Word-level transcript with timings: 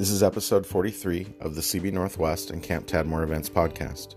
This 0.00 0.08
is 0.08 0.22
episode 0.22 0.64
43 0.64 1.26
of 1.40 1.54
the 1.54 1.60
CB 1.60 1.92
Northwest 1.92 2.48
and 2.48 2.62
Camp 2.62 2.86
Tadmor 2.86 3.22
Events 3.22 3.50
podcast. 3.50 4.16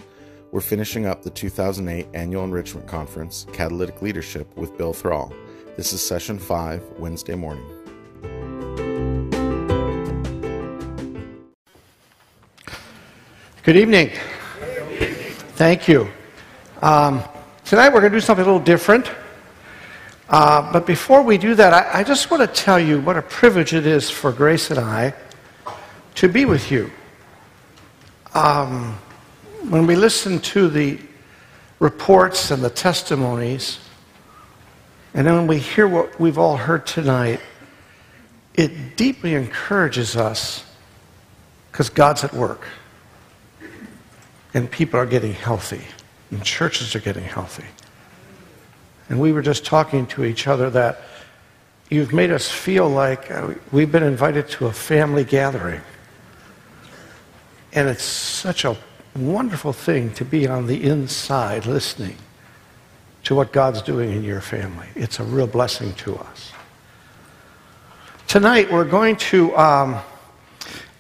We're 0.54 0.62
finishing 0.62 1.06
up 1.06 1.24
the 1.24 1.30
2008 1.30 2.08
Annual 2.14 2.46
Enrichment 2.46 2.88
Conference, 2.88 3.46
Catalytic 3.52 4.02
Leadership, 4.02 4.48
with 4.56 4.78
Bill 4.78 4.94
Thrall. 4.94 5.34
This 5.76 5.92
is 5.92 6.02
session 6.02 6.40
5, 6.40 6.82
Wednesday 7.00 7.36
morning. 7.36 7.66
Good 13.64 13.76
evening. 13.76 14.12
Thank 15.58 15.90
you. 15.90 16.08
Um, 16.82 17.22
tonight 17.66 17.90
we're 17.90 18.00
going 18.00 18.14
to 18.14 18.18
do 18.20 18.22
something 18.22 18.46
a 18.46 18.48
little 18.48 18.64
different. 18.64 19.12
Uh, 20.30 20.72
but 20.72 20.88
before 20.88 21.24
we 21.24 21.38
do 21.38 21.56
that, 21.56 21.74
I, 21.74 22.00
I 22.00 22.04
just 22.06 22.32
want 22.32 22.40
to 22.40 22.48
tell 22.48 22.80
you 22.80 23.02
what 23.02 23.18
a 23.18 23.22
privilege 23.22 23.74
it 23.74 23.86
is 23.86 24.10
for 24.10 24.32
Grace 24.32 24.72
and 24.72 24.80
I 24.80 25.14
to 26.16 26.30
be 26.30 26.46
with 26.46 26.72
you. 26.72 26.92
Um, 28.34 28.98
when 29.70 29.88
we 29.88 29.96
listen 29.96 30.40
to 30.40 30.68
the 30.70 31.00
reports 31.80 32.52
and 32.52 32.64
the 32.64 32.70
testimonies, 32.70 33.80
and 35.14 35.28
then 35.28 35.36
when 35.36 35.48
we 35.48 35.60
hear 35.60 35.88
what 35.88 36.20
we've 36.20 36.38
all 36.38 36.58
heard 36.58 36.88
tonight, 36.88 37.40
it 38.56 38.98
deeply 38.98 39.36
encourages 39.36 40.16
us 40.16 40.66
because 41.72 41.90
God's 41.90 42.24
at 42.24 42.34
work. 42.34 42.68
And 44.54 44.70
people 44.70 45.00
are 45.00 45.08
getting 45.08 45.34
healthy, 45.34 45.82
and 46.30 46.44
churches 46.44 46.96
are 46.96 47.00
getting 47.00 47.24
healthy. 47.24 47.66
And 49.10 49.20
we 49.20 49.32
were 49.32 49.42
just 49.42 49.66
talking 49.66 50.06
to 50.08 50.24
each 50.24 50.48
other 50.48 50.70
that 50.70 51.02
you've 51.90 52.14
made 52.14 52.32
us 52.32 52.50
feel 52.50 52.88
like 52.88 53.30
uh, 53.32 53.54
we've 53.72 53.92
been 53.92 54.04
invited 54.04 54.48
to 54.50 54.68
a 54.68 54.72
family 54.72 55.24
gathering. 55.24 55.82
And 57.76 57.90
it's 57.90 58.04
such 58.04 58.66
a 58.66 58.78
wonderful 59.16 59.74
thing 59.74 60.14
to 60.14 60.24
be 60.24 60.48
on 60.48 60.68
the 60.68 60.84
inside 60.84 61.66
listening 61.66 62.16
to 63.24 63.34
what 63.34 63.52
God's 63.52 63.82
doing 63.82 64.12
in 64.12 64.24
your 64.24 64.42
family. 64.42 64.88
It's 64.96 65.20
a 65.20 65.24
real 65.24 65.48
blessing 65.48 65.94
to 65.94 66.16
us. 66.18 66.52
Tonight, 68.28 68.72
we're 68.72 68.86
going 68.86 69.16
to 69.16 69.58
um, 69.58 70.00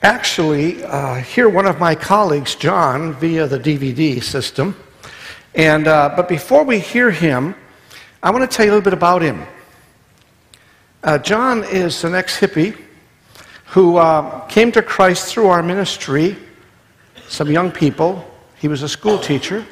actually 0.01 0.83
uh, 0.83 1.16
hear 1.16 1.47
one 1.47 1.67
of 1.67 1.79
my 1.79 1.94
colleagues, 1.94 2.55
John, 2.55 3.13
via 3.13 3.45
the 3.45 3.59
DVD 3.59 4.21
system. 4.21 4.75
And, 5.53 5.88
uh, 5.88 6.13
but 6.16 6.27
before 6.27 6.63
we 6.63 6.79
hear 6.79 7.11
him, 7.11 7.53
I 8.23 8.31
want 8.31 8.49
to 8.49 8.57
tell 8.57 8.66
you 8.66 8.71
a 8.71 8.73
little 8.73 8.83
bit 8.83 8.94
about 8.94 9.21
him. 9.21 9.44
Uh, 11.03 11.19
John 11.19 11.63
is 11.66 12.03
an 12.03 12.16
ex 12.16 12.39
hippie 12.39 12.79
who 13.67 13.97
uh, 13.97 14.39
came 14.47 14.71
to 14.71 14.81
Christ 14.81 15.31
through 15.31 15.47
our 15.47 15.61
ministry, 15.61 16.35
some 17.34 17.50
young 17.50 17.72
people. 17.72 18.23
He 18.59 18.67
was 18.67 18.84
a 18.84 18.88
school 18.88 19.17
teacher 19.17 19.66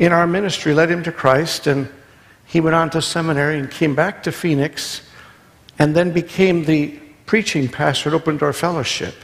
in 0.00 0.10
our 0.10 0.26
ministry, 0.26 0.74
led 0.74 0.90
him 0.90 1.04
to 1.04 1.12
Christ, 1.12 1.68
and 1.68 1.88
he 2.46 2.60
went 2.60 2.74
on 2.74 2.90
to 2.90 3.00
seminary 3.00 3.60
and 3.60 3.70
came 3.70 3.94
back 3.94 4.24
to 4.24 4.32
Phoenix 4.32 5.02
and 5.78 5.94
then 5.94 6.10
became 6.10 6.64
the 6.64 6.98
preaching 7.26 7.68
pastor 7.68 8.08
at 8.08 8.14
Open 8.14 8.38
Door 8.38 8.54
Fellowship 8.54 9.14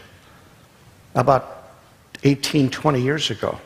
about 1.17 1.73
18, 2.23 2.71
20 2.71 3.01
years 3.03 3.31
ago. 3.33 3.59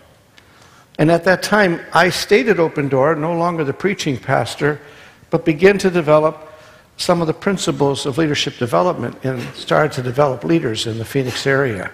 And 0.98 1.11
at 1.11 1.25
that 1.25 1.43
time, 1.43 1.79
I 1.93 2.09
stayed 2.09 2.48
at 2.48 2.59
Open 2.59 2.89
Door, 2.89 3.17
no 3.17 3.37
longer 3.37 3.65
the 3.65 3.75
preaching 3.75 4.17
pastor, 4.17 4.81
but 5.29 5.45
began 5.45 5.77
to 5.79 5.91
develop 5.91 6.51
some 6.97 7.21
of 7.21 7.27
the 7.27 7.35
principles 7.35 8.07
of 8.07 8.17
leadership 8.17 8.57
development 8.57 9.23
and 9.25 9.43
started 9.55 9.93
to 9.93 10.03
develop 10.03 10.43
leaders 10.43 10.87
in 10.87 10.97
the 10.97 11.05
Phoenix 11.05 11.47
area. 11.47 11.93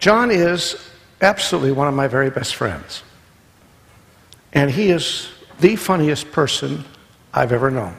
John 0.00 0.30
is 0.30 0.76
absolutely 1.20 1.72
one 1.72 1.86
of 1.86 1.92
my 1.92 2.08
very 2.08 2.30
best 2.30 2.54
friends. 2.56 3.02
And 4.54 4.70
he 4.70 4.90
is 4.90 5.28
the 5.60 5.76
funniest 5.76 6.32
person 6.32 6.84
I've 7.34 7.52
ever 7.52 7.70
known. 7.70 7.96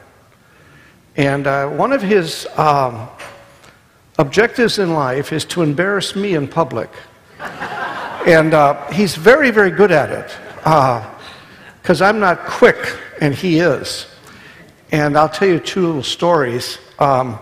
And 1.16 1.46
uh, 1.46 1.68
one 1.68 1.92
of 1.92 2.02
his 2.02 2.46
um, 2.56 3.08
objectives 4.18 4.80
in 4.80 4.94
life 4.94 5.32
is 5.32 5.44
to 5.46 5.62
embarrass 5.62 6.16
me 6.16 6.34
in 6.34 6.48
public. 6.48 6.90
And 8.24 8.54
uh, 8.54 8.88
he's 8.92 9.16
very, 9.16 9.50
very 9.50 9.72
good 9.72 9.90
at 9.90 10.10
it 10.10 10.32
because 11.82 12.00
uh, 12.00 12.04
I'm 12.04 12.20
not 12.20 12.44
quick 12.44 12.96
and 13.20 13.34
he 13.34 13.58
is. 13.58 14.06
And 14.92 15.18
I'll 15.18 15.28
tell 15.28 15.48
you 15.48 15.58
two 15.58 15.84
little 15.84 16.04
stories. 16.04 16.78
Um, 17.00 17.40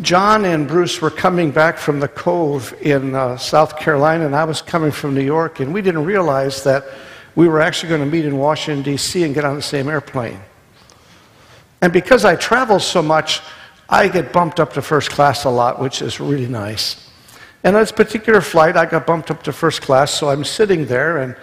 John 0.00 0.46
and 0.46 0.66
Bruce 0.66 1.02
were 1.02 1.10
coming 1.10 1.50
back 1.50 1.76
from 1.76 2.00
the 2.00 2.08
Cove 2.08 2.74
in 2.80 3.14
uh, 3.14 3.36
South 3.36 3.78
Carolina, 3.78 4.24
and 4.24 4.34
I 4.34 4.44
was 4.44 4.62
coming 4.62 4.90
from 4.90 5.14
New 5.14 5.22
York, 5.22 5.60
and 5.60 5.74
we 5.74 5.82
didn't 5.82 6.04
realize 6.04 6.64
that 6.64 6.84
we 7.34 7.46
were 7.48 7.60
actually 7.60 7.90
going 7.90 8.00
to 8.00 8.06
meet 8.06 8.24
in 8.24 8.38
Washington, 8.38 8.82
D.C., 8.82 9.22
and 9.24 9.34
get 9.34 9.44
on 9.44 9.56
the 9.56 9.62
same 9.62 9.88
airplane. 9.88 10.40
And 11.82 11.92
because 11.92 12.24
I 12.24 12.36
travel 12.36 12.80
so 12.80 13.02
much, 13.02 13.42
I 13.90 14.08
get 14.08 14.32
bumped 14.32 14.58
up 14.58 14.72
to 14.74 14.82
first 14.82 15.10
class 15.10 15.44
a 15.44 15.50
lot, 15.50 15.80
which 15.80 16.00
is 16.00 16.18
really 16.18 16.48
nice. 16.48 17.10
And 17.62 17.76
on 17.76 17.82
this 17.82 17.92
particular 17.92 18.40
flight, 18.40 18.78
I 18.78 18.86
got 18.86 19.06
bumped 19.06 19.30
up 19.30 19.42
to 19.42 19.52
first 19.52 19.82
class, 19.82 20.14
so 20.14 20.30
I'm 20.30 20.44
sitting 20.44 20.86
there, 20.86 21.18
and, 21.18 21.36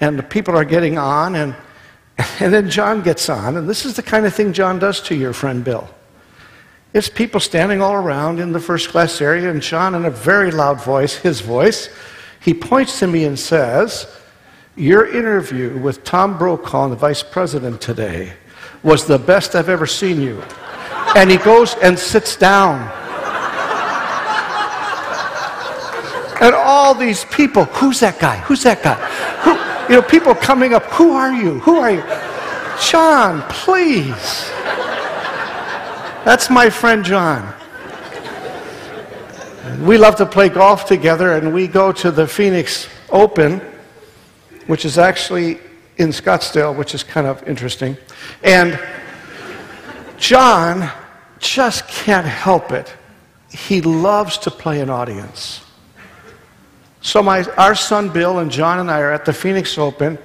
and 0.00 0.16
the 0.16 0.22
people 0.22 0.56
are 0.56 0.64
getting 0.64 0.96
on, 0.96 1.34
and, 1.34 1.56
and 2.40 2.54
then 2.54 2.70
John 2.70 3.02
gets 3.02 3.28
on. 3.28 3.56
And 3.56 3.68
this 3.68 3.84
is 3.84 3.96
the 3.96 4.02
kind 4.02 4.26
of 4.26 4.34
thing 4.34 4.52
John 4.52 4.78
does 4.78 5.00
to 5.02 5.16
your 5.16 5.32
friend 5.32 5.64
Bill. 5.64 5.90
It's 6.92 7.08
people 7.08 7.38
standing 7.38 7.80
all 7.80 7.94
around 7.94 8.40
in 8.40 8.50
the 8.50 8.58
first 8.58 8.88
class 8.88 9.20
area, 9.20 9.48
and 9.48 9.62
John, 9.62 9.94
in 9.94 10.06
a 10.06 10.10
very 10.10 10.50
loud 10.50 10.82
voice, 10.82 11.14
his 11.14 11.40
voice, 11.40 11.88
he 12.40 12.52
points 12.52 12.98
to 12.98 13.06
me 13.06 13.24
and 13.24 13.38
says, 13.38 14.08
Your 14.74 15.06
interview 15.06 15.78
with 15.78 16.02
Tom 16.02 16.36
Brokaw, 16.36 16.88
the 16.88 16.96
vice 16.96 17.22
president 17.22 17.80
today, 17.80 18.32
was 18.82 19.06
the 19.06 19.18
best 19.18 19.54
I've 19.54 19.68
ever 19.68 19.86
seen 19.86 20.20
you. 20.20 20.42
And 21.14 21.30
he 21.30 21.36
goes 21.36 21.74
and 21.76 21.96
sits 21.96 22.34
down. 22.34 22.80
And 26.40 26.54
all 26.54 26.94
these 26.94 27.24
people, 27.26 27.66
who's 27.66 28.00
that 28.00 28.18
guy? 28.18 28.38
Who's 28.38 28.62
that 28.64 28.82
guy? 28.82 28.96
Who, 29.42 29.92
you 29.92 30.00
know, 30.00 30.06
people 30.06 30.34
coming 30.34 30.72
up, 30.72 30.84
who 30.86 31.12
are 31.12 31.32
you? 31.32 31.60
Who 31.60 31.76
are 31.76 31.90
you? 31.92 32.02
John, 32.90 33.42
please. 33.42 34.50
That's 36.24 36.50
my 36.50 36.68
friend 36.68 37.02
John. 37.02 37.54
We 39.80 39.96
love 39.96 40.16
to 40.16 40.26
play 40.26 40.50
golf 40.50 40.84
together, 40.84 41.32
and 41.32 41.54
we 41.54 41.66
go 41.66 41.92
to 41.92 42.10
the 42.10 42.26
Phoenix 42.26 42.88
Open, 43.08 43.62
which 44.66 44.84
is 44.84 44.98
actually 44.98 45.58
in 45.96 46.10
Scottsdale, 46.10 46.76
which 46.76 46.94
is 46.94 47.02
kind 47.02 47.26
of 47.26 47.42
interesting. 47.48 47.96
And 48.42 48.78
John 50.18 50.90
just 51.38 51.88
can't 51.88 52.26
help 52.26 52.70
it. 52.70 52.92
He 53.48 53.80
loves 53.80 54.36
to 54.38 54.50
play 54.50 54.82
an 54.82 54.90
audience. 54.90 55.62
So 57.00 57.22
my, 57.22 57.44
our 57.56 57.74
son 57.74 58.10
Bill 58.10 58.40
and 58.40 58.50
John 58.50 58.78
and 58.78 58.90
I 58.90 59.00
are 59.00 59.12
at 59.12 59.24
the 59.24 59.32
Phoenix 59.32 59.78
Open, 59.78 60.18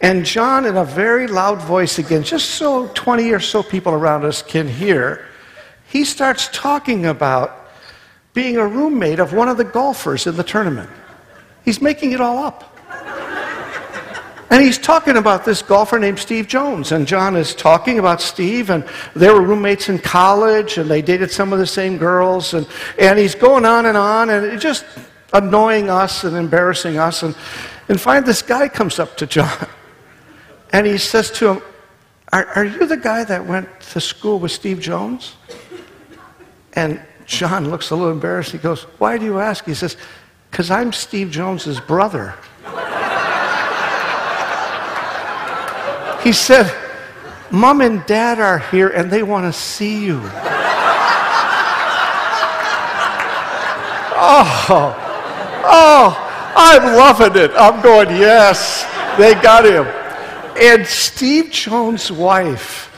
and 0.00 0.24
John, 0.24 0.64
in 0.64 0.76
a 0.76 0.84
very 0.84 1.26
loud 1.26 1.60
voice 1.60 1.98
again, 1.98 2.22
just 2.22 2.50
so 2.50 2.86
20 2.94 3.32
or 3.32 3.40
so 3.40 3.64
people 3.64 3.92
around 3.92 4.24
us 4.24 4.42
can 4.42 4.68
hear, 4.68 5.26
he 5.90 6.04
starts 6.04 6.48
talking 6.52 7.06
about 7.06 7.68
being 8.32 8.56
a 8.56 8.66
roommate 8.66 9.18
of 9.18 9.32
one 9.32 9.48
of 9.48 9.56
the 9.56 9.64
golfers 9.64 10.26
in 10.26 10.36
the 10.36 10.44
tournament. 10.44 10.88
He's 11.64 11.82
making 11.82 12.12
it 12.12 12.20
all 12.20 12.38
up. 12.38 12.76
And 14.50 14.62
he's 14.62 14.78
talking 14.78 15.16
about 15.16 15.44
this 15.44 15.62
golfer 15.62 15.98
named 15.98 16.18
Steve 16.18 16.48
Jones. 16.48 16.90
And 16.90 17.06
John 17.06 17.36
is 17.36 17.54
talking 17.54 18.00
about 18.00 18.20
Steve, 18.20 18.70
and 18.70 18.84
they 19.14 19.30
were 19.30 19.42
roommates 19.42 19.88
in 19.88 20.00
college, 20.00 20.76
and 20.76 20.90
they 20.90 21.02
dated 21.02 21.30
some 21.30 21.52
of 21.52 21.60
the 21.60 21.66
same 21.66 21.98
girls. 21.98 22.54
And, 22.54 22.66
and 22.98 23.16
he's 23.16 23.36
going 23.36 23.64
on 23.64 23.86
and 23.86 23.96
on, 23.96 24.30
and 24.30 24.60
just 24.60 24.84
annoying 25.32 25.88
us 25.88 26.24
and 26.24 26.36
embarrassing 26.36 26.98
us. 26.98 27.22
And, 27.22 27.36
and 27.88 28.00
finally, 28.00 28.26
this 28.26 28.42
guy 28.42 28.68
comes 28.68 28.98
up 28.98 29.16
to 29.18 29.26
John 29.26 29.68
and 30.72 30.86
he 30.86 30.98
says 30.98 31.30
to 31.32 31.48
him, 31.48 31.62
are, 32.32 32.46
are 32.46 32.64
you 32.64 32.86
the 32.86 32.96
guy 32.96 33.24
that 33.24 33.44
went 33.44 33.68
to 33.92 34.00
school 34.00 34.38
with 34.38 34.52
Steve 34.52 34.80
Jones? 34.80 35.34
And 36.80 37.00
John 37.26 37.70
looks 37.70 37.90
a 37.90 37.94
little 37.94 38.10
embarrassed. 38.10 38.52
He 38.52 38.58
goes, 38.58 38.84
Why 38.98 39.18
do 39.18 39.26
you 39.26 39.38
ask? 39.38 39.66
He 39.66 39.74
says, 39.74 39.98
Because 40.50 40.70
I'm 40.70 40.94
Steve 40.94 41.30
Jones's 41.30 41.78
brother. 41.78 42.34
he 46.24 46.32
said, 46.32 46.74
Mom 47.50 47.82
and 47.82 48.06
Dad 48.06 48.40
are 48.40 48.60
here 48.70 48.88
and 48.88 49.10
they 49.10 49.22
want 49.22 49.44
to 49.44 49.52
see 49.52 50.02
you. 50.06 50.20
oh, 54.16 54.96
Oh, 55.72 56.52
I'm 56.56 56.96
loving 56.96 57.42
it. 57.42 57.50
I'm 57.54 57.82
going, 57.82 58.08
yes, 58.16 58.84
they 59.18 59.34
got 59.34 59.66
him. 59.66 59.84
And 60.58 60.86
Steve 60.86 61.50
Jones' 61.50 62.10
wife 62.10 62.89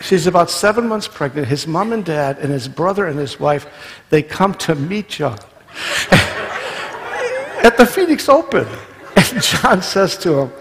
She's 0.00 0.26
about 0.26 0.50
seven 0.50 0.86
months 0.88 1.08
pregnant. 1.08 1.48
His 1.48 1.66
mom 1.66 1.92
and 1.92 2.04
dad 2.04 2.38
and 2.38 2.52
his 2.52 2.68
brother 2.68 3.06
and 3.06 3.18
his 3.18 3.40
wife, 3.40 3.66
they 4.10 4.22
come 4.22 4.54
to 4.54 4.74
meet 4.74 5.08
John 5.08 5.38
at 6.12 7.74
the 7.76 7.86
Phoenix 7.86 8.28
Open. 8.28 8.66
And 9.16 9.42
John 9.42 9.82
says 9.82 10.16
to 10.18 10.38
him, 10.40 10.52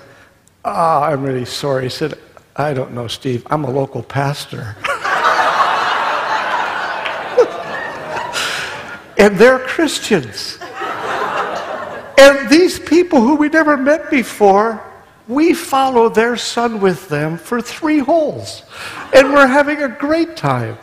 Oh, 0.65 1.01
I'm 1.03 1.23
really 1.23 1.45
sorry. 1.45 1.83
He 1.83 1.89
said, 1.89 2.15
I 2.55 2.73
don't 2.73 2.93
know, 2.93 3.07
Steve. 3.07 3.45
I'm 3.49 3.63
a 3.63 3.71
local 3.71 4.03
pastor. 4.03 4.75
and 9.17 9.37
they're 9.37 9.59
Christians. 9.59 10.57
And 12.19 12.49
these 12.49 12.79
people 12.79 13.21
who 13.21 13.35
we 13.35 13.47
never 13.47 13.77
met 13.77 14.09
before, 14.09 14.83
we 15.27 15.53
follow 15.53 16.09
their 16.09 16.37
son 16.37 16.79
with 16.79 17.09
them 17.09 17.37
for 17.37 17.61
three 17.61 17.99
holes. 17.99 18.63
And 19.13 19.33
we're 19.33 19.47
having 19.47 19.81
a 19.83 19.89
great 19.89 20.37
time. 20.37 20.77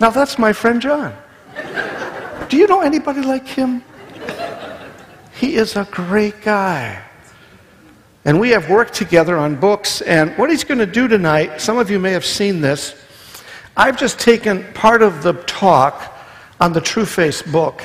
Now, 0.00 0.10
that's 0.10 0.38
my 0.38 0.52
friend 0.52 0.82
John. 0.82 1.16
Do 2.48 2.56
you 2.56 2.66
know 2.66 2.80
anybody 2.80 3.22
like 3.22 3.46
him? 3.46 3.84
He 5.34 5.56
is 5.56 5.76
a 5.76 5.84
great 5.90 6.42
guy. 6.42 7.02
And 8.24 8.40
we 8.40 8.50
have 8.50 8.70
worked 8.70 8.94
together 8.94 9.36
on 9.36 9.56
books. 9.56 10.00
And 10.02 10.36
what 10.38 10.50
he's 10.50 10.64
going 10.64 10.78
to 10.78 10.86
do 10.86 11.08
tonight, 11.08 11.60
some 11.60 11.78
of 11.78 11.90
you 11.90 11.98
may 11.98 12.12
have 12.12 12.24
seen 12.24 12.60
this. 12.60 12.94
I've 13.76 13.98
just 13.98 14.18
taken 14.18 14.64
part 14.72 15.02
of 15.02 15.22
the 15.22 15.32
talk 15.32 16.12
on 16.60 16.72
the 16.72 16.80
Trueface 16.80 17.50
book, 17.50 17.82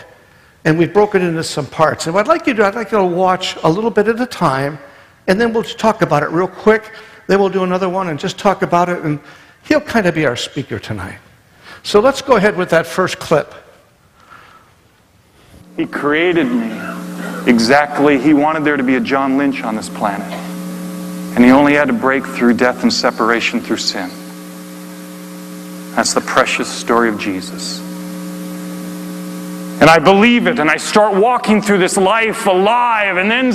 and 0.64 0.78
we've 0.78 0.94
broken 0.94 1.22
it 1.22 1.28
into 1.28 1.44
some 1.44 1.66
parts. 1.66 2.06
And 2.06 2.14
what 2.14 2.22
I'd 2.22 2.30
like 2.30 2.48
you 2.48 2.54
to 2.54 2.58
do, 2.58 2.64
I'd 2.64 2.76
like 2.76 2.92
you 2.92 3.00
to 3.00 3.06
watch 3.06 3.58
a 3.64 3.70
little 3.70 3.90
bit 3.90 4.08
at 4.08 4.22
a 4.22 4.26
time, 4.26 4.78
and 5.28 5.40
then 5.40 5.54
we'll 5.54 5.64
talk 5.64 6.02
about 6.02 6.24
it 6.24 6.30
real 6.30 6.48
quick. 6.48 6.94
Then 7.28 7.40
we'll 7.40 7.50
do 7.50 7.64
another 7.64 7.90
one 7.90 8.10
and 8.10 8.20
just 8.20 8.38
talk 8.40 8.62
about 8.62 8.90
it, 8.90 9.04
and 9.04 9.20
he'll 9.64 9.82
kind 9.82 10.06
of 10.08 10.16
be 10.16 10.26
our 10.26 10.36
speaker 10.36 10.80
tonight. 10.80 11.20
So 11.84 12.00
let's 12.00 12.22
go 12.22 12.36
ahead 12.36 12.58
with 12.58 12.70
that 12.72 12.88
first 12.88 13.20
clip. 13.20 13.54
He 15.78 15.86
created 15.86 16.46
me 16.46 16.72
exactly. 17.46 18.20
He 18.20 18.34
wanted 18.34 18.64
there 18.64 18.78
to 18.78 18.84
be 18.84 18.96
a 18.96 19.00
John 19.00 19.38
Lynch 19.38 19.64
on 19.64 19.76
this 19.76 19.90
planet. 19.90 20.28
And 21.36 21.46
he 21.46 21.52
only 21.52 21.76
had 21.76 21.88
to 21.88 21.94
break 21.94 22.26
through 22.26 22.56
death 22.56 22.84
and 22.84 22.92
separation 22.92 23.62
through 23.62 23.78
sin. 23.78 24.10
That's 25.96 26.14
the 26.14 26.22
precious 26.22 26.68
story 26.68 27.10
of 27.10 27.20
Jesus. 27.20 27.80
And 29.82 29.90
I 29.90 29.98
believe 29.98 30.46
it, 30.48 30.60
and 30.60 30.70
I 30.70 30.76
start 30.76 31.16
walking 31.16 31.62
through 31.62 31.78
this 31.78 31.96
life 31.96 32.48
alive, 32.48 33.16
and 33.16 33.32
then 33.32 33.54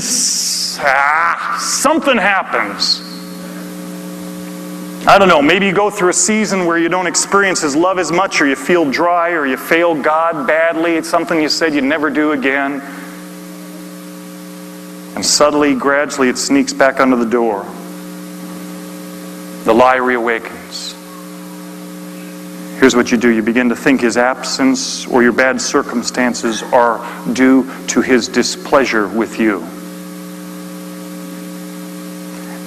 ah, 0.81 1.59
something 1.61 2.17
happens. 2.17 3.03
I 5.07 5.19
don't 5.19 5.29
know, 5.29 5.43
maybe 5.43 5.67
you 5.67 5.75
go 5.75 5.91
through 5.91 6.09
a 6.09 6.15
season 6.15 6.65
where 6.65 6.79
you 6.79 6.89
don't 6.89 7.07
experience 7.07 7.61
His 7.61 7.77
love 7.77 7.99
as 7.99 8.11
much, 8.11 8.41
or 8.41 8.47
you 8.47 8.57
feel 8.57 8.91
dry, 8.91 9.33
or 9.33 9.45
you 9.45 9.59
fail 9.59 9.95
God 9.95 10.47
badly. 10.47 10.95
It's 10.95 11.11
something 11.11 11.43
you 11.43 11.51
said 11.51 11.75
you'd 11.75 11.85
never 11.85 12.09
do 12.09 12.33
again. 12.33 12.81
And 15.15 15.25
subtly, 15.25 15.75
gradually, 15.75 16.31
it 16.31 16.39
sneaks 16.39 16.73
back 16.73 17.01
under 17.01 17.17
the 17.17 17.31
door. 17.31 17.65
The 19.65 19.75
lie 19.75 19.99
reawakens. 19.99 20.64
Here's 22.85 22.95
what 22.95 23.11
you 23.11 23.17
do 23.17 23.31
you 23.31 23.41
begin 23.41 23.71
to 23.71 23.77
think 23.77 24.03
his 24.03 24.19
absence 24.19 25.07
or 25.07 25.23
your 25.23 25.33
bad 25.33 25.59
circumstances 25.59 26.63
are 26.65 27.01
due 27.33 27.65
to 27.87 28.03
his 28.03 28.29
displeasure 28.29 29.09
with 29.09 29.41
you. 29.41 29.63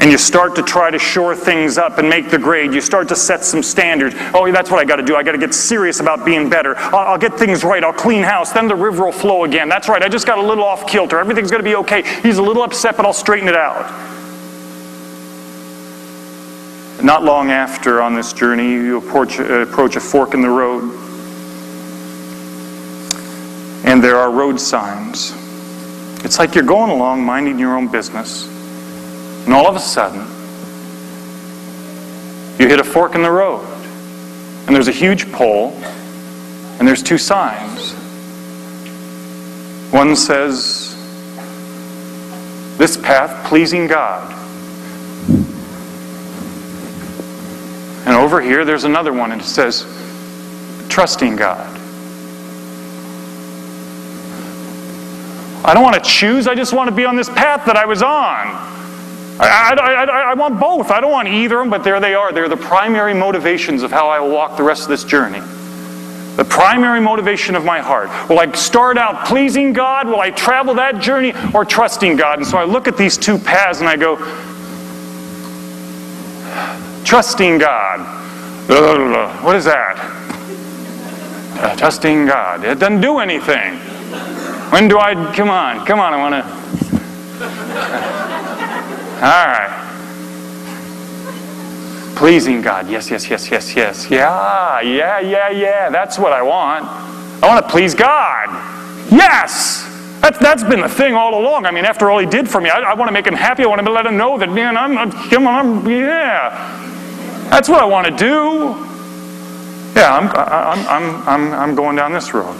And 0.02 0.12
you 0.12 0.18
start 0.18 0.56
to 0.56 0.64
try 0.64 0.90
to 0.90 0.98
shore 0.98 1.36
things 1.36 1.78
up 1.78 2.00
and 2.00 2.10
make 2.10 2.32
the 2.32 2.40
grade. 2.40 2.74
You 2.74 2.82
start 2.82 3.08
to 3.10 3.16
set 3.16 3.46
some 3.46 3.62
standards. 3.62 4.16
Oh, 4.34 4.52
that's 4.52 4.72
what 4.72 4.80
I 4.80 4.86
got 4.86 4.96
to 4.96 5.04
do. 5.04 5.16
I 5.16 5.22
got 5.22 5.34
to 5.34 5.38
get 5.38 5.54
serious 5.54 6.00
about 6.00 6.26
being 6.26 6.50
better. 6.50 6.76
I'll, 6.76 7.10
I'll, 7.10 7.18
get 7.20 7.36
things 7.36 7.64
right. 7.64 7.84
I'll 7.84 7.94
clean 7.94 8.24
house. 8.24 8.52
Then 8.52 8.68
the 8.68 8.76
river 8.76 9.06
will 9.06 9.12
flow 9.12 9.44
again. 9.44 9.70
That's 9.70 9.88
right. 9.88 10.02
I 10.02 10.10
just 10.10 10.26
got 10.26 10.40
a 10.40 10.42
little 10.42 10.64
off 10.64 10.88
kilter. 10.88 11.20
Everything's 11.20 11.52
going 11.52 11.64
to 11.64 11.70
be 11.70 11.76
okay. 11.76 12.02
He's 12.24 12.40
a 12.40 12.44
little 12.44 12.64
upset, 12.64 12.98
but 12.98 13.06
I'll 13.06 13.14
straighten 13.14 13.48
it 13.48 13.56
out. 13.56 14.17
Not 17.04 17.24
long 17.24 17.52
after 17.52 18.02
on 18.02 18.16
this 18.16 18.34
journey, 18.34 18.72
you 18.72 18.98
approach, 18.98 19.40
approach 19.40 19.96
a 19.96 20.00
fork 20.00 20.34
in 20.34 20.42
the 20.42 20.50
road. 20.50 20.84
And 23.86 24.04
there 24.04 24.18
are 24.18 24.32
road 24.32 24.60
signs. 24.60 25.34
It's 26.26 26.40
like 26.40 26.56
you're 26.56 26.64
going 26.64 26.90
along 26.90 27.24
minding 27.24 27.60
your 27.60 27.78
own 27.78 27.88
business. 27.88 28.48
And 29.46 29.54
all 29.54 29.68
of 29.68 29.76
a 29.76 29.80
sudden, 29.80 30.22
you 32.60 32.68
hit 32.68 32.80
a 32.80 32.84
fork 32.84 33.14
in 33.14 33.22
the 33.22 33.32
road. 33.32 33.66
And 34.66 34.76
there's 34.76 34.88
a 34.88 34.92
huge 34.92 35.32
pole. 35.32 35.72
And 36.80 36.88
there's 36.88 37.04
two 37.04 37.18
signs. 37.20 37.94
One 39.94 40.16
says, 40.16 40.96
This 42.78 42.98
path 42.98 43.48
pleasing 43.48 43.88
God. 43.88 44.34
Over 48.28 48.42
here, 48.42 48.66
there's 48.66 48.84
another 48.84 49.14
one, 49.14 49.32
and 49.32 49.40
it 49.40 49.46
says, 49.46 49.84
trusting 50.90 51.38
God. 51.38 51.66
I 55.64 55.74
don't 55.74 55.82
want 55.82 55.96
to 55.96 56.02
choose, 56.02 56.46
I 56.46 56.54
just 56.54 56.74
want 56.74 56.90
to 56.90 56.94
be 56.94 57.06
on 57.06 57.16
this 57.16 57.30
path 57.30 57.66
that 57.68 57.78
I 57.78 57.86
was 57.86 58.02
on. 58.02 58.10
I, 59.40 59.78
I, 59.80 60.04
I, 60.04 60.32
I, 60.32 60.34
want 60.34 60.60
both. 60.60 60.92
I 60.92 61.00
don't 61.00 61.14
want 61.14 61.30
either 61.30 61.60
of 61.60 61.64
them, 61.64 61.70
but 61.70 61.86
there 61.86 62.02
they 62.02 62.16
are. 62.16 62.34
They're 62.34 62.50
the 62.50 62.58
primary 62.58 63.14
motivations 63.14 63.82
of 63.82 63.92
how 63.92 64.10
I 64.10 64.20
will 64.20 64.32
walk 64.32 64.58
the 64.58 64.64
rest 64.64 64.84
of 64.84 64.90
this 64.90 65.06
journey. 65.06 65.40
The 66.36 66.46
primary 66.50 67.00
motivation 67.00 67.56
of 67.56 67.64
my 67.64 67.80
heart. 67.80 68.10
Will 68.28 68.40
I 68.40 68.52
start 68.52 68.98
out 68.98 69.26
pleasing 69.26 69.72
God? 69.72 70.06
Will 70.10 70.20
I 70.20 70.32
travel 70.32 70.74
that 70.74 71.00
journey 71.02 71.32
or 71.54 71.64
trusting 71.64 72.18
God? 72.18 72.40
And 72.40 72.48
so 72.48 72.58
I 72.58 72.66
look 72.66 72.90
at 72.90 72.98
these 72.98 73.18
two 73.18 73.38
paths 73.38 73.80
and 73.80 73.88
I 73.88 73.96
go, 73.96 74.18
Trusting 77.08 77.60
God. 77.60 78.17
What 78.68 79.56
is 79.56 79.66
that? 79.66 79.96
Uh, 81.60 81.76
trusting 81.78 82.26
God. 82.26 82.66
It 82.66 82.80
doesn't 82.80 83.02
do 83.02 83.20
anything. 83.20 83.76
When 84.72 84.90
do 84.90 85.00
I, 85.00 85.14
come 85.34 85.50
on, 85.50 85.86
come 85.86 86.00
on, 86.00 86.14
I 86.14 86.18
want 86.18 86.36
to. 86.36 86.44
All 89.24 89.48
right. 89.48 89.84
Pleasing 92.18 92.62
God. 92.62 92.90
Yes, 92.90 93.10
yes, 93.10 93.30
yes, 93.30 93.50
yes, 93.50 93.74
yes. 93.76 94.12
Yeah, 94.12 94.82
yeah, 94.82 95.20
yeah, 95.20 95.50
yeah. 95.50 95.90
That's 95.90 96.20
what 96.20 96.34
I 96.34 96.42
want. 96.42 96.84
I 97.42 97.48
want 97.48 97.66
to 97.66 97.72
please 97.72 97.96
God. 97.96 98.50
Yes. 99.10 99.86
That's, 100.22 100.40
that's 100.40 100.64
been 100.64 100.82
the 100.82 100.90
thing 100.90 101.14
all 101.14 101.40
along. 101.40 101.66
I 101.66 101.72
mean, 101.72 101.86
after 101.86 102.10
all 102.10 102.20
he 102.20 102.26
did 102.26 102.50
for 102.50 102.60
me, 102.60 102.70
I, 102.70 102.80
I 102.80 102.94
want 102.96 103.08
to 103.08 103.14
make 103.14 103.26
him 103.26 103.36
happy. 103.36 103.64
I 103.64 103.68
want 103.68 103.86
to 103.86 103.92
let 103.92 104.06
him 104.06 104.18
know 104.18 104.38
that, 104.38 104.50
man, 104.50 104.76
I'm, 104.76 104.98
I'm, 104.98 105.48
I'm 105.48 105.90
yeah. 105.90 106.87
That's 107.50 107.70
what 107.70 107.82
I 107.82 107.86
want 107.86 108.08
to 108.08 108.16
do. 108.16 108.76
Yeah, 110.00 110.16
I'm, 110.16 110.30
I'm, 110.30 110.88
I'm, 110.88 111.28
I'm, 111.28 111.54
I'm 111.54 111.76
going 111.76 111.96
down 111.96 112.14
this 112.14 112.34
road. 112.34 112.56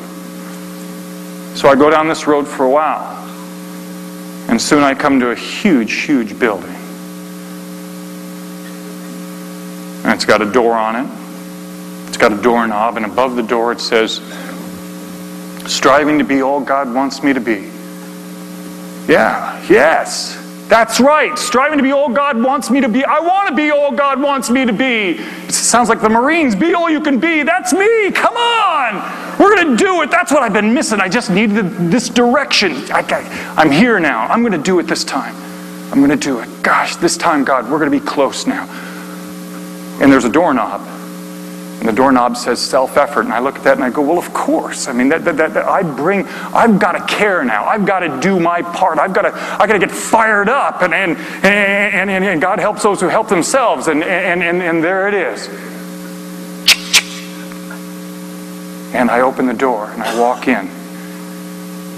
So 1.56 1.70
I 1.70 1.76
go 1.76 1.90
down 1.90 2.08
this 2.08 2.26
road 2.26 2.48
for 2.48 2.66
a 2.66 2.70
while. 2.70 3.16
And 4.50 4.62
soon 4.62 4.84
I 4.84 4.96
come 4.96 5.20
to 5.20 5.32
a 5.32 5.36
huge, 5.36 5.94
huge 5.94 6.40
building. 6.40 6.74
And 10.04 10.14
it's 10.14 10.26
got 10.26 10.42
a 10.42 10.52
door 10.52 10.74
on 10.74 10.96
it. 10.96 12.08
It's 12.08 12.18
got 12.18 12.32
a 12.32 12.42
doorknob, 12.42 12.96
and 12.96 13.06
above 13.06 13.36
the 13.36 13.44
door 13.44 13.72
it 13.72 13.80
says, 13.82 14.22
striving 15.72 16.18
to 16.18 16.24
be 16.24 16.42
all 16.42 16.62
God 16.62 16.92
wants 16.94 17.22
me 17.22 17.34
to 17.34 17.42
be. 17.42 17.70
Yeah, 19.12 19.64
yes. 19.70 20.47
That's 20.68 21.00
right. 21.00 21.38
Striving 21.40 21.78
to 21.78 21.84
be 21.84 21.94
all 21.94 22.10
God 22.10 22.42
wants 22.42 22.70
me 22.70 22.82
to 22.82 22.90
be. 22.90 23.06
I 23.06 23.20
want 23.20 23.48
to 23.50 23.56
be 23.56 23.72
all 23.72 23.92
God 23.92 24.22
wants 24.22 24.50
me 24.50 24.66
to 24.66 24.74
be. 24.74 25.12
It 25.12 25.52
sounds 25.52 25.88
like 25.88 26.02
the 26.02 26.10
Marines. 26.10 26.56
Be 26.56 26.74
all 26.74 26.90
you 26.90 27.00
can 27.00 27.20
be. 27.20 27.44
That's 27.44 27.72
me. 27.72 28.12
Come 28.12 28.36
on. 28.36 29.40
We're 29.40 29.56
going 29.56 29.78
to 29.78 29.84
do 29.84 30.02
it. 30.02 30.12
That's 30.12 30.32
what 30.32 30.44
I've 30.44 30.54
been 30.54 30.74
missing. 30.74 31.00
I 31.00 31.08
just 31.08 31.30
needed 31.30 31.66
this 31.90 32.10
direction. 32.10 32.74
I, 32.92 33.02
am 33.58 33.72
here 33.72 34.00
now. 34.00 34.28
I'm 34.28 34.42
going 34.42 34.52
to 34.52 34.58
do 34.58 34.80
it 34.80 34.84
this 34.84 35.06
time. 35.06 35.36
I'm 35.92 36.00
going 36.00 36.10
to 36.10 36.18
do 36.18 36.40
it. 36.40 36.50
Gosh, 36.64 36.98
this 36.98 37.16
time, 37.16 37.46
God, 37.46 37.70
we're 37.72 37.80
going 37.80 37.92
to 37.92 38.00
be 38.00 38.06
close 38.06 38.46
now. 38.46 38.68
And 40.02 40.12
there's 40.12 40.26
a 40.26 40.30
doorknob. 40.30 40.97
And 41.80 41.88
the 41.88 41.94
doorknob 41.94 42.36
says 42.36 42.60
self 42.60 42.98
effort. 42.98 43.22
And 43.22 43.34
I 43.34 43.40
look 43.40 43.58
at 43.58 43.64
that 43.66 43.76
and 43.76 43.84
I 43.84 43.92
go, 43.92 44.02
well, 44.02 44.18
of 44.18 44.34
course. 44.34 44.88
I 44.88 44.94
mean, 44.94 45.10
that, 45.10 45.24
that, 45.26 45.38
that, 45.38 45.54
that 45.54 45.66
I 45.66 45.84
bring, 45.84 46.26
I've 46.28 46.80
got 46.80 46.94
to 46.94 47.06
care 47.06 47.44
now. 47.46 47.66
I've 47.66 47.86
got 47.86 48.00
to 48.00 48.20
do 48.20 48.40
my 48.40 48.64
part. 48.64 48.98
I've 48.98 49.14
got 49.14 49.24
to, 49.24 49.32
I've 49.34 49.68
got 49.68 49.74
to 49.74 49.80
get 49.80 49.92
fired 49.92 50.50
up. 50.50 50.82
And, 50.82 50.92
and, 50.92 51.16
and, 51.46 52.10
and, 52.10 52.24
and 52.24 52.42
God 52.42 52.58
helps 52.58 52.82
those 52.82 53.00
who 53.00 53.08
help 53.08 53.28
themselves. 53.28 53.88
And, 53.88 54.04
and, 54.04 54.42
and, 54.42 54.62
and 54.64 54.84
there 54.84 55.08
it 55.08 55.14
is. 55.14 55.48
And 58.96 59.12
I 59.12 59.22
open 59.22 59.46
the 59.46 59.54
door 59.54 59.92
and 59.92 60.02
I 60.02 60.20
walk 60.20 60.48
in. 60.48 60.68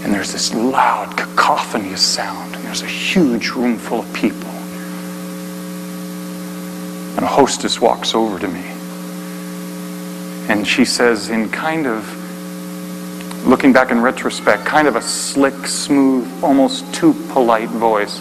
And 0.04 0.14
there's 0.14 0.34
this 0.34 0.54
loud, 0.54 1.16
cacophonous 1.16 2.02
sound. 2.02 2.56
And 2.56 2.66
there's 2.66 2.82
a 2.82 2.88
huge 2.88 3.52
room 3.52 3.78
full 3.78 4.00
of 4.02 4.14
people. 4.14 4.50
And 7.16 7.20
a 7.20 7.28
hostess 7.28 7.80
walks 7.80 8.14
over 8.14 8.38
to 8.40 8.48
me. 8.50 8.79
And 10.50 10.68
she 10.68 10.84
says, 10.84 11.30
in 11.30 11.50
kind 11.50 11.86
of, 11.86 12.04
looking 13.46 13.72
back 13.72 13.92
in 13.92 14.02
retrospect, 14.02 14.66
kind 14.66 14.88
of 14.88 14.96
a 14.96 15.02
slick, 15.02 15.54
smooth, 15.66 16.28
almost 16.44 16.92
too 16.94 17.14
polite 17.32 17.70
voice 17.70 18.20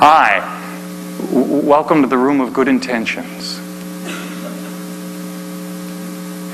Hi, 0.00 0.38
welcome 1.32 2.02
to 2.02 2.08
the 2.08 2.16
room 2.16 2.40
of 2.40 2.54
good 2.54 2.68
intentions. 2.68 3.58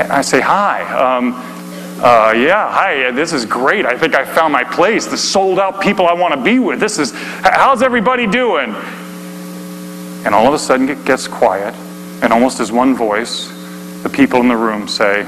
And 0.01 0.11
I 0.11 0.23
say, 0.23 0.41
Hi. 0.41 0.83
Um, 0.95 1.35
uh, 2.03 2.33
yeah, 2.37 2.71
hi, 2.71 3.13
this 3.13 3.33
is 3.33 3.47
great. 3.47 3.87
I 3.87 3.97
think 3.97 4.15
I 4.15 4.25
found 4.25 4.53
my 4.53 4.65
place. 4.65 5.07
The 5.07 5.17
sold 5.17 5.61
out 5.61 5.81
people 5.81 6.09
I 6.09 6.13
want 6.13 6.35
to 6.35 6.43
be 6.43 6.59
with. 6.59 6.81
This 6.81 6.99
is, 6.99 7.13
how's 7.15 7.83
everybody 7.83 8.27
doing? 8.27 8.75
And 10.25 10.35
all 10.35 10.49
of 10.49 10.55
a 10.55 10.59
sudden 10.59 10.89
it 10.89 11.05
gets 11.05 11.29
quiet, 11.29 11.73
and 12.23 12.33
almost 12.33 12.59
as 12.59 12.73
one 12.73 12.97
voice, 12.97 13.54
the 14.05 14.11
people 14.11 14.39
in 14.41 14.49
the 14.49 14.57
room 14.57 14.87
say, 14.87 15.25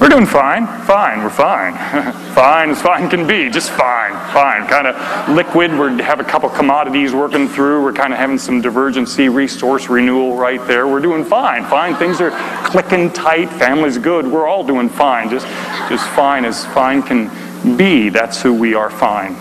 We're 0.00 0.08
doing 0.08 0.24
fine, 0.24 0.66
fine, 0.86 1.22
we're 1.22 1.28
fine. 1.28 1.74
fine 2.34 2.70
as 2.70 2.80
fine 2.80 3.10
can 3.10 3.26
be, 3.26 3.50
just 3.50 3.70
fine, 3.70 4.12
fine. 4.32 4.66
Kind 4.66 4.86
of 4.86 5.28
liquid. 5.28 5.70
We 5.70 6.02
have 6.02 6.20
a 6.20 6.24
couple 6.24 6.48
commodities 6.48 7.12
working 7.12 7.46
through. 7.46 7.84
We're 7.84 7.92
kind 7.92 8.14
of 8.14 8.18
having 8.18 8.38
some 8.38 8.62
divergency, 8.62 9.28
resource 9.28 9.90
renewal 9.90 10.36
right 10.36 10.66
there. 10.66 10.88
We're 10.88 11.02
doing 11.02 11.22
fine, 11.22 11.64
fine. 11.66 11.94
Things 11.96 12.18
are 12.22 12.30
clicking 12.64 13.12
tight. 13.12 13.50
Family's 13.50 13.98
good. 13.98 14.26
We're 14.26 14.48
all 14.48 14.64
doing 14.66 14.88
fine, 14.88 15.28
just, 15.28 15.46
just 15.90 16.08
fine 16.10 16.46
as 16.46 16.64
fine 16.66 17.02
can 17.02 17.76
be. 17.76 18.08
That's 18.08 18.40
who 18.40 18.54
we 18.54 18.74
are 18.74 18.90
fine. 18.90 19.34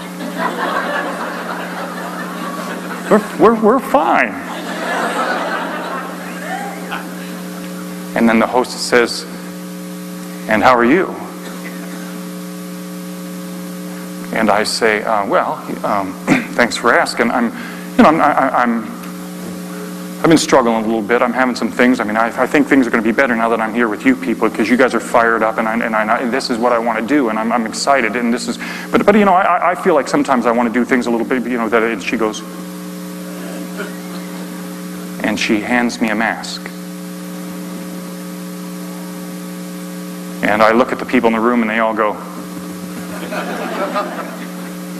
We're, 3.09 3.37
we're, 3.39 3.61
we're 3.61 3.79
fine. 3.79 4.52
And 8.15 8.29
then 8.29 8.39
the 8.39 8.47
hostess 8.47 8.81
says, 8.81 9.23
And 10.47 10.61
how 10.61 10.75
are 10.75 10.85
you? 10.85 11.07
And 14.37 14.49
I 14.49 14.63
say, 14.63 15.03
uh, 15.03 15.25
Well, 15.25 15.53
um, 15.85 16.13
thanks 16.53 16.77
for 16.77 16.93
asking. 16.93 17.31
I'm, 17.31 17.45
you 17.97 18.03
know, 18.03 18.09
I'm, 18.09 18.21
I, 18.21 18.63
am 18.63 19.03
I've 20.23 20.29
been 20.29 20.37
struggling 20.37 20.75
a 20.75 20.87
little 20.87 21.01
bit. 21.01 21.21
I'm 21.21 21.33
having 21.33 21.55
some 21.55 21.69
things. 21.69 21.99
I 21.99 22.05
mean, 22.05 22.15
I, 22.15 22.27
I 22.41 22.47
think 22.47 22.67
things 22.67 22.87
are 22.87 22.89
going 22.89 23.03
to 23.03 23.07
be 23.07 23.13
better 23.13 23.35
now 23.35 23.49
that 23.49 23.59
I'm 23.59 23.73
here 23.73 23.89
with 23.89 24.05
you 24.05 24.15
people 24.15 24.49
because 24.49 24.69
you 24.69 24.77
guys 24.77 24.95
are 24.95 25.01
fired 25.01 25.43
up 25.43 25.57
and, 25.57 25.67
I, 25.67 25.73
and, 25.73 25.93
I, 25.93 26.19
and 26.19 26.31
this 26.31 26.49
is 26.49 26.57
what 26.57 26.71
I 26.71 26.79
want 26.79 26.97
to 26.99 27.05
do 27.05 27.27
and 27.27 27.37
I'm, 27.37 27.51
I'm 27.51 27.65
excited 27.65 28.15
and 28.15 28.33
this 28.33 28.47
is, 28.47 28.57
but, 28.89 29.05
but 29.05 29.15
you 29.15 29.25
know, 29.25 29.33
I, 29.33 29.71
I 29.71 29.75
feel 29.75 29.95
like 29.95 30.07
sometimes 30.07 30.45
I 30.45 30.51
want 30.51 30.69
to 30.69 30.73
do 30.73 30.85
things 30.85 31.07
a 31.07 31.11
little 31.11 31.27
bit, 31.27 31.43
you 31.43 31.57
know, 31.57 31.67
that, 31.67 31.83
and 31.83 32.01
she 32.01 32.15
goes, 32.15 32.39
and 35.25 35.37
she 35.37 35.59
hands 35.59 35.99
me 35.99 36.09
a 36.09 36.15
mask. 36.15 36.72
And 40.43 40.61
I 40.61 40.73
look 40.73 40.91
at 40.91 40.99
the 40.99 41.05
people 41.05 41.27
in 41.27 41.33
the 41.33 41.39
room 41.39 41.61
and 41.61 41.69
they 41.69 41.79
all 41.79 41.93
go. 41.93 42.11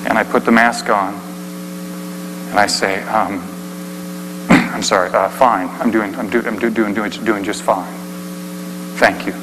and 0.07 0.17
I 0.17 0.23
put 0.23 0.45
the 0.45 0.51
mask 0.51 0.89
on. 0.89 1.13
And 2.50 2.57
I 2.57 2.65
say, 2.65 3.03
um, 3.03 3.41
I'm 4.50 4.81
sorry, 4.81 5.09
uh, 5.09 5.27
fine. 5.27 5.67
I'm 5.81 5.91
doing, 5.91 6.15
I'm, 6.15 6.29
do, 6.29 6.41
I'm 6.47 6.57
do, 6.57 6.69
doing, 6.69 6.93
doing, 6.93 7.12
doing 7.12 7.43
just 7.43 7.62
fine. 7.62 7.93
Thank 8.95 9.27
you. 9.27 9.33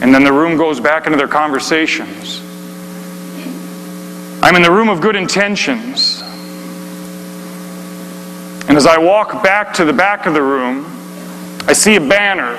And 0.00 0.14
then 0.14 0.24
the 0.24 0.32
room 0.32 0.56
goes 0.56 0.80
back 0.80 1.04
into 1.06 1.18
their 1.18 1.28
conversations. 1.28 2.40
I'm 4.42 4.56
in 4.56 4.62
the 4.62 4.70
room 4.70 4.88
of 4.88 5.02
good 5.02 5.16
intentions. 5.16 6.22
And 8.68 8.76
as 8.76 8.86
I 8.86 8.96
walk 8.96 9.42
back 9.42 9.74
to 9.74 9.84
the 9.84 9.92
back 9.92 10.24
of 10.24 10.32
the 10.32 10.42
room, 10.42 10.86
I 11.66 11.74
see 11.74 11.96
a 11.96 12.00
banner. 12.00 12.56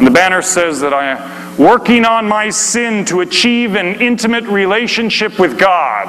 And 0.00 0.06
the 0.06 0.10
banner 0.10 0.40
says 0.40 0.80
that 0.80 0.94
I 0.94 1.12
am 1.12 1.58
working 1.58 2.06
on 2.06 2.26
my 2.26 2.48
sin 2.48 3.04
to 3.04 3.20
achieve 3.20 3.74
an 3.74 4.00
intimate 4.00 4.44
relationship 4.44 5.38
with 5.38 5.58
God. 5.58 6.06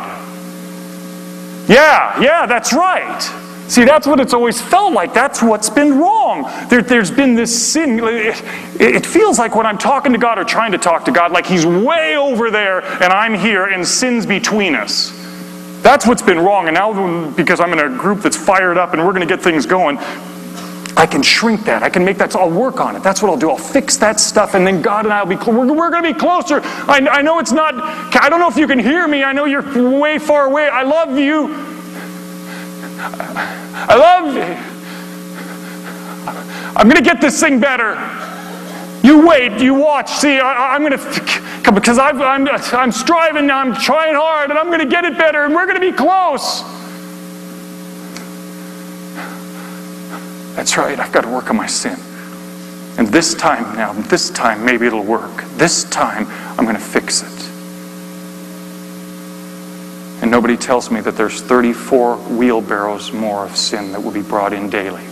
Yeah, 1.70 2.18
yeah, 2.22 2.46
that's 2.46 2.72
right. 2.72 3.22
See, 3.68 3.84
that's 3.84 4.08
what 4.08 4.22
it's 4.22 4.34
always 4.34 4.62
felt 4.62 4.94
like. 4.94 5.14
That's 5.14 5.44
what's 5.44 5.70
been 5.70 6.00
wrong. 6.00 6.44
There, 6.70 6.82
has 6.82 7.12
been 7.12 7.36
this 7.36 7.74
sin. 7.74 8.00
It, 8.02 8.42
it, 8.80 9.06
feels 9.06 9.38
like 9.38 9.54
when 9.54 9.66
I'm 9.66 9.78
talking 9.78 10.14
to 10.14 10.18
God 10.18 10.40
or 10.40 10.46
trying 10.46 10.72
to 10.72 10.78
talk 10.78 11.04
to 11.04 11.12
God, 11.12 11.34
like 11.34 11.46
He's 11.46 11.66
way 11.66 12.16
over 12.16 12.50
there 12.50 12.82
and 13.04 13.12
I'm 13.12 13.34
here 13.34 13.66
and 13.66 13.86
sin's 13.86 14.26
between 14.26 14.74
us. 14.74 15.12
That's 15.82 16.08
what's 16.08 16.22
been 16.22 16.40
wrong. 16.40 16.70
And 16.70 16.76
now, 16.76 17.30
because 17.32 17.60
I'm 17.60 17.74
in 17.74 17.80
a 17.80 17.90
group 17.90 18.22
that's 18.22 18.38
fired 18.38 18.78
up 18.78 18.94
and 18.94 19.06
we're 19.06 19.14
going 19.14 19.28
to 19.28 19.36
get 19.36 19.44
things 19.44 19.66
going, 19.66 19.98
I 20.98 21.06
can 21.06 21.22
shrink 21.22 21.64
that. 21.66 21.84
I 21.84 21.90
can 21.90 22.04
make 22.04 22.18
that. 22.18 22.36
I'll 22.36 22.50
work 22.50 22.80
on 22.80 22.96
it. 22.96 23.04
That's 23.04 23.22
what 23.22 23.30
I'll 23.30 23.38
do. 23.38 23.50
I'll 23.50 23.58
fix 23.58 23.98
that 23.98 24.20
stuff, 24.20 24.54
and 24.54 24.66
then 24.66 24.82
God 24.82 25.06
and 25.06 25.14
I 25.14 25.24
will 25.24 25.30
be. 25.30 25.52
We're, 25.52 25.74
we're 25.74 25.90
going 25.90 26.04
to 26.04 26.14
be 26.14 26.20
closer. 26.20 26.62
I, 26.64 27.08
I 27.10 27.22
know 27.22 27.40
it's 27.40 27.52
not. 27.52 27.74
I 27.76 28.30
don't 28.30 28.40
know 28.40 28.50
if 28.50 28.58
you 28.58 28.68
can 28.68 28.80
hear 28.80 29.08
me. 29.08 29.24
I 29.24 29.34
know 29.34 29.46
you're 29.46 30.00
way 30.00 30.20
far 30.20 30.46
away. 30.46 30.68
I 30.68 30.84
love 30.84 31.18
you. 31.18 31.56
I 33.04 33.96
love 33.96 34.36
you. 34.36 34.72
I'm 36.76 36.88
going 36.88 37.04
to 37.04 37.10
get 37.10 37.20
this 37.20 37.40
thing 37.40 37.60
better. 37.60 37.96
You 39.04 39.28
wait, 39.28 39.60
you 39.60 39.74
watch. 39.74 40.10
See, 40.10 40.40
I, 40.40 40.76
am 40.76 40.82
going 40.82 40.98
to, 40.98 41.72
because 41.74 41.98
i 41.98 42.10
I'm, 42.10 42.48
I'm 42.48 42.92
striving, 42.92 43.50
I'm 43.50 43.74
trying 43.74 44.16
hard, 44.16 44.52
and 44.52 44.60
I'm 44.60 44.68
going 44.68 44.80
to 44.80 44.86
get 44.86 45.06
it 45.06 45.18
better, 45.18 45.44
and 45.46 45.56
we're 45.56 45.66
going 45.66 45.82
to 45.82 45.92
be 45.92 45.96
close. 45.96 46.64
That's 50.56 50.78
right, 50.78 51.00
I've 51.00 51.12
got 51.12 51.22
to 51.22 51.30
work 51.30 51.50
on 51.50 51.58
my 51.58 51.68
sin. 51.68 51.98
And 52.98 53.08
this 53.08 53.34
time 53.34 53.76
now, 53.76 53.94
this 53.94 54.30
time 54.32 54.66
maybe 54.66 54.86
it'll 54.86 55.04
work. 55.04 55.44
This 55.56 55.86
time 55.86 56.28
I'm 56.58 56.66
going 56.66 56.76
to 56.76 56.82
fix 56.82 57.24
it. 57.24 57.52
And 60.22 60.30
nobody 60.30 60.58
tells 60.58 60.92
me 60.92 61.02
that 61.02 61.16
there's 61.16 61.42
34 61.42 62.18
wheelbarrows 62.18 63.12
more 63.12 63.46
of 63.46 63.56
sin 63.56 63.92
that 63.94 64.04
will 64.04 64.12
be 64.12 64.22
brought 64.22 64.54
in 64.54 64.70
daily. 64.70 65.04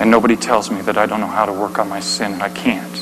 And 0.00 0.10
nobody 0.10 0.36
tells 0.36 0.70
me 0.70 0.80
that 0.82 0.96
I 0.96 1.06
don't 1.06 1.20
know 1.20 1.26
how 1.26 1.46
to 1.46 1.52
work 1.52 1.78
on 1.78 1.88
my 1.88 2.00
sin 2.00 2.34
and 2.34 2.42
I 2.42 2.50
can't. 2.50 2.92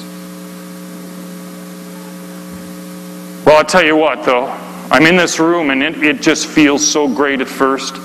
Well, 3.44 3.56
I'll 3.56 3.64
tell 3.64 3.84
you 3.84 3.96
what, 3.96 4.24
though. 4.24 4.46
I'm 4.90 5.04
in 5.06 5.16
this 5.16 5.40
room 5.40 5.70
and 5.70 5.82
it, 5.82 6.02
it 6.02 6.22
just 6.22 6.46
feels 6.46 6.86
so 6.86 7.08
great 7.08 7.40
at 7.40 7.48
first. 7.48 7.96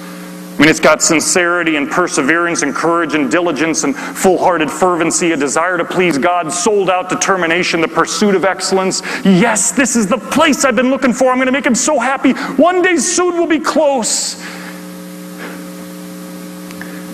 Mean, 0.68 0.72
it's 0.72 0.82
got 0.82 1.02
sincerity 1.02 1.78
and 1.78 1.90
perseverance 1.90 2.62
and 2.62 2.76
courage 2.76 3.14
and 3.14 3.32
diligence 3.32 3.86
and 3.86 3.96
full 3.96 4.38
hearted 4.38 4.70
fervency, 4.70 5.32
a 5.32 5.38
desire 5.38 5.78
to 5.78 5.86
please 5.86 6.18
God, 6.18 6.52
sold 6.52 6.90
out 6.90 7.08
determination, 7.08 7.80
the 7.80 7.88
pursuit 7.88 8.36
of 8.36 8.44
excellence. 8.44 9.02
Yes, 9.24 9.72
this 9.72 9.96
is 9.96 10.08
the 10.08 10.18
place 10.18 10.66
I've 10.66 10.76
been 10.76 10.90
looking 10.90 11.14
for. 11.14 11.32
I'm 11.32 11.38
going 11.38 11.46
to 11.46 11.54
make 11.54 11.66
him 11.66 11.74
so 11.74 11.98
happy. 11.98 12.34
One 12.62 12.82
day 12.82 12.98
soon 12.98 13.36
we'll 13.36 13.48
be 13.48 13.62
close. 13.62 14.44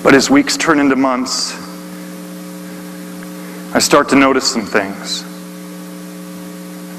But 0.01 0.15
as 0.15 0.31
weeks 0.31 0.57
turn 0.57 0.79
into 0.79 0.95
months, 0.95 1.53
I 3.75 3.77
start 3.77 4.09
to 4.09 4.15
notice 4.15 4.51
some 4.51 4.65
things. 4.65 5.23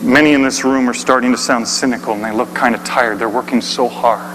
Many 0.04 0.34
in 0.34 0.42
this 0.44 0.62
room 0.62 0.88
are 0.88 0.94
starting 0.94 1.32
to 1.32 1.38
sound 1.38 1.66
cynical 1.66 2.12
and 2.12 2.24
they 2.24 2.30
look 2.30 2.54
kind 2.54 2.76
of 2.76 2.84
tired. 2.84 3.18
They're 3.18 3.28
working 3.28 3.60
so 3.60 3.88
hard. 3.88 4.33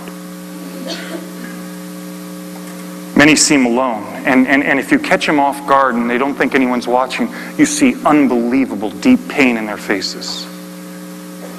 Many 3.19 3.35
seem 3.35 3.65
alone. 3.65 4.05
And, 4.25 4.47
and, 4.47 4.63
and 4.63 4.79
if 4.79 4.93
you 4.93 4.97
catch 4.97 5.25
them 5.25 5.41
off 5.41 5.67
guard 5.67 5.95
and 5.95 6.09
they 6.09 6.17
don't 6.17 6.35
think 6.35 6.55
anyone's 6.55 6.87
watching, 6.87 7.27
you 7.57 7.65
see 7.65 8.01
unbelievable 8.05 8.91
deep 8.91 9.19
pain 9.27 9.57
in 9.57 9.65
their 9.65 9.75
faces. 9.75 10.45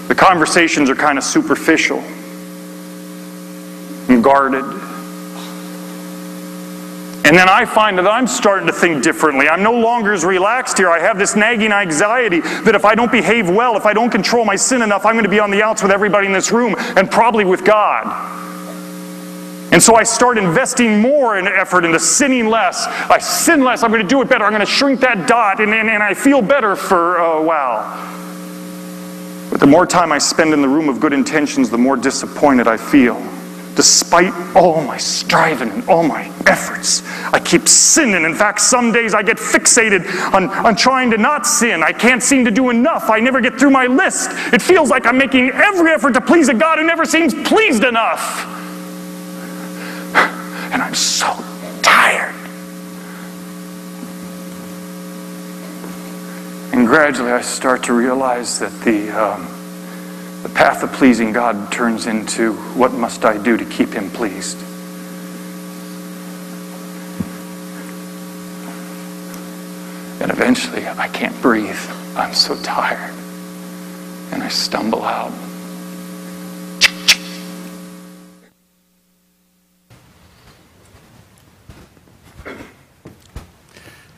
The 0.08 0.14
conversations 0.14 0.88
are 0.88 0.94
kind 0.94 1.18
of 1.18 1.24
superficial 1.24 1.98
and 4.08 4.24
guarded. 4.24 4.64
And 7.26 7.36
then 7.36 7.50
I 7.50 7.66
find 7.66 7.98
that 7.98 8.06
I'm 8.06 8.26
starting 8.26 8.66
to 8.66 8.72
think 8.72 9.02
differently. 9.02 9.46
I'm 9.46 9.62
no 9.62 9.74
longer 9.74 10.14
as 10.14 10.24
relaxed 10.24 10.78
here. 10.78 10.88
I 10.88 10.98
have 10.98 11.18
this 11.18 11.36
nagging 11.36 11.72
anxiety 11.72 12.40
that 12.40 12.74
if 12.74 12.86
I 12.86 12.94
don't 12.94 13.12
behave 13.12 13.50
well, 13.50 13.76
if 13.76 13.84
I 13.84 13.92
don't 13.92 14.08
control 14.08 14.46
my 14.46 14.56
sin 14.56 14.80
enough, 14.80 15.04
I'm 15.04 15.12
going 15.12 15.24
to 15.24 15.30
be 15.30 15.40
on 15.40 15.50
the 15.50 15.62
outs 15.62 15.82
with 15.82 15.92
everybody 15.92 16.26
in 16.26 16.32
this 16.32 16.52
room 16.52 16.74
and 16.78 17.10
probably 17.10 17.44
with 17.44 17.66
God. 17.66 18.49
And 19.72 19.82
so 19.82 19.94
I 19.94 20.02
start 20.02 20.36
investing 20.36 21.00
more 21.00 21.38
in 21.38 21.46
effort 21.46 21.84
into 21.84 22.00
sinning 22.00 22.48
less. 22.48 22.86
I 22.86 23.18
sin 23.18 23.62
less, 23.62 23.82
I'm 23.82 23.90
going 23.90 24.02
to 24.02 24.08
do 24.08 24.20
it 24.20 24.28
better. 24.28 24.44
I'm 24.44 24.52
going 24.52 24.60
to 24.60 24.66
shrink 24.66 25.00
that 25.00 25.28
dot, 25.28 25.60
and, 25.60 25.72
and, 25.72 25.88
and 25.88 26.02
I 26.02 26.14
feel 26.14 26.42
better 26.42 26.74
for 26.74 27.20
uh, 27.20 27.38
a 27.38 27.42
while. 27.42 28.08
But 29.50 29.60
the 29.60 29.66
more 29.66 29.86
time 29.86 30.12
I 30.12 30.18
spend 30.18 30.52
in 30.52 30.60
the 30.60 30.68
room 30.68 30.88
of 30.88 31.00
good 31.00 31.12
intentions, 31.12 31.70
the 31.70 31.78
more 31.78 31.96
disappointed 31.96 32.66
I 32.66 32.76
feel 32.76 33.20
despite 33.76 34.34
all 34.54 34.82
my 34.82 34.98
striving 34.98 35.70
and 35.70 35.88
all 35.88 36.02
my 36.02 36.26
efforts. 36.46 37.02
I 37.32 37.40
keep 37.40 37.66
sinning. 37.66 38.24
In 38.24 38.34
fact, 38.34 38.60
some 38.60 38.92
days 38.92 39.14
I 39.14 39.22
get 39.22 39.38
fixated 39.38 40.06
on, 40.34 40.50
on 40.50 40.76
trying 40.76 41.10
to 41.12 41.16
not 41.16 41.46
sin. 41.46 41.82
I 41.82 41.92
can't 41.92 42.22
seem 42.22 42.44
to 42.44 42.50
do 42.50 42.68
enough. 42.68 43.08
I 43.08 43.20
never 43.20 43.40
get 43.40 43.58
through 43.58 43.70
my 43.70 43.86
list. 43.86 44.32
It 44.52 44.60
feels 44.60 44.90
like 44.90 45.06
I'm 45.06 45.16
making 45.16 45.50
every 45.50 45.92
effort 45.92 46.12
to 46.14 46.20
please 46.20 46.48
a 46.50 46.54
God 46.54 46.78
who 46.78 46.86
never 46.86 47.06
seems 47.06 47.32
pleased 47.32 47.84
enough. 47.84 48.59
And 50.14 50.82
I'm 50.82 50.94
so 50.94 51.26
tired. 51.82 52.34
And 56.72 56.86
gradually 56.86 57.32
I 57.32 57.40
start 57.40 57.82
to 57.84 57.92
realize 57.92 58.58
that 58.60 58.72
the, 58.80 59.10
um, 59.10 59.46
the 60.42 60.48
path 60.48 60.82
of 60.82 60.92
pleasing 60.92 61.32
God 61.32 61.72
turns 61.72 62.06
into 62.06 62.54
what 62.74 62.92
must 62.92 63.24
I 63.24 63.36
do 63.36 63.56
to 63.56 63.64
keep 63.64 63.90
Him 63.90 64.10
pleased? 64.10 64.58
And 70.20 70.30
eventually 70.30 70.86
I 70.86 71.08
can't 71.08 71.40
breathe. 71.40 71.80
I'm 72.16 72.34
so 72.34 72.54
tired. 72.62 73.14
And 74.32 74.42
I 74.42 74.48
stumble 74.48 75.02
out. 75.02 75.32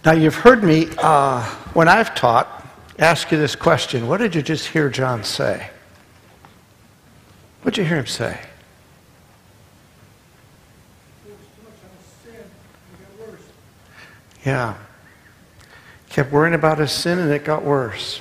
Now, 0.04 0.12
you've 0.12 0.34
heard 0.34 0.64
me, 0.64 0.88
uh, 0.98 1.44
when 1.74 1.86
I've 1.86 2.12
taught, 2.16 2.66
ask 2.98 3.30
you 3.30 3.38
this 3.38 3.54
question 3.54 4.08
What 4.08 4.18
did 4.18 4.34
you 4.34 4.42
just 4.42 4.66
hear 4.66 4.90
John 4.90 5.22
say? 5.22 5.70
What 7.62 7.74
did 7.74 7.82
you 7.82 7.86
hear 7.86 7.98
him 7.98 8.06
say? 8.06 8.40
Yeah. 14.44 14.74
Kept 16.08 16.32
worrying 16.32 16.54
about 16.54 16.78
his 16.78 16.90
sin 16.90 17.20
and 17.20 17.30
it 17.30 17.44
got 17.44 17.62
worse. 17.62 18.20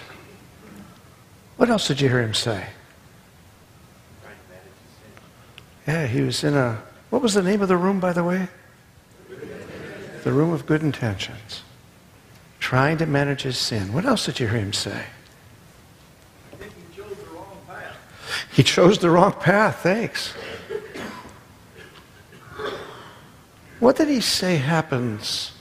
What 1.57 1.69
else 1.69 1.88
did 1.88 2.00
you 2.00 2.09
hear 2.09 2.21
him 2.21 2.35
say? 2.35 2.67
Yeah, 5.88 6.05
he 6.05 6.21
was 6.21 6.43
in 6.43 6.53
a. 6.53 6.79
What 7.09 7.23
was 7.23 7.33
the 7.33 7.41
name 7.41 7.63
of 7.63 7.67
the 7.67 7.75
room, 7.75 8.00
by 8.00 8.13
the 8.13 8.23
way? 8.23 8.50
The 10.23 10.31
room 10.31 10.53
of 10.53 10.67
good 10.67 10.83
intentions 10.83 11.63
trying 12.71 12.97
to 12.97 13.05
manage 13.05 13.41
his 13.41 13.57
sin. 13.57 13.91
What 13.91 14.05
else 14.05 14.27
did 14.27 14.39
you 14.39 14.47
hear 14.47 14.59
him 14.59 14.71
say? 14.71 15.03
He 16.57 16.63
chose 16.95 17.17
the 17.17 17.27
wrong 17.35 17.57
path. 17.67 17.97
He 18.53 18.63
chose 18.63 18.97
the 18.97 19.09
wrong 19.09 19.33
path. 19.33 19.79
Thanks. 19.83 20.33
What 23.81 23.97
did 23.97 24.07
he 24.07 24.21
say 24.21 24.55
happens 24.55 25.51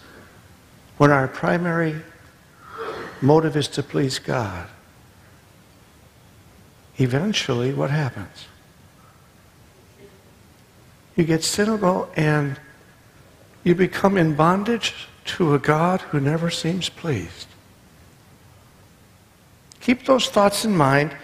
when 0.98 1.10
our 1.10 1.26
primary 1.26 1.96
motive 3.20 3.56
is 3.56 3.66
to 3.66 3.82
please 3.82 4.20
God? 4.20 4.68
Eventually, 6.96 7.74
what 7.74 7.90
happens? 7.90 8.46
You 11.16 11.24
get 11.24 11.42
cynical 11.42 12.08
and 12.14 12.60
you 13.64 13.74
become 13.74 14.16
in 14.16 14.36
bondage 14.36 15.08
to 15.24 15.54
a 15.54 15.58
God 15.58 16.00
who 16.00 16.20
never 16.20 16.50
seems 16.50 16.88
pleased. 16.88 17.46
Keep 19.80 20.06
those 20.06 20.28
thoughts 20.28 20.64
in 20.64 20.76
mind. 20.76 21.16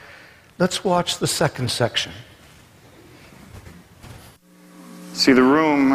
Let's 0.59 0.85
watch 0.85 1.19
the 1.19 1.27
second 1.27 1.71
section. 1.71 2.13
See, 5.13 5.33
the 5.33 5.43
room 5.43 5.93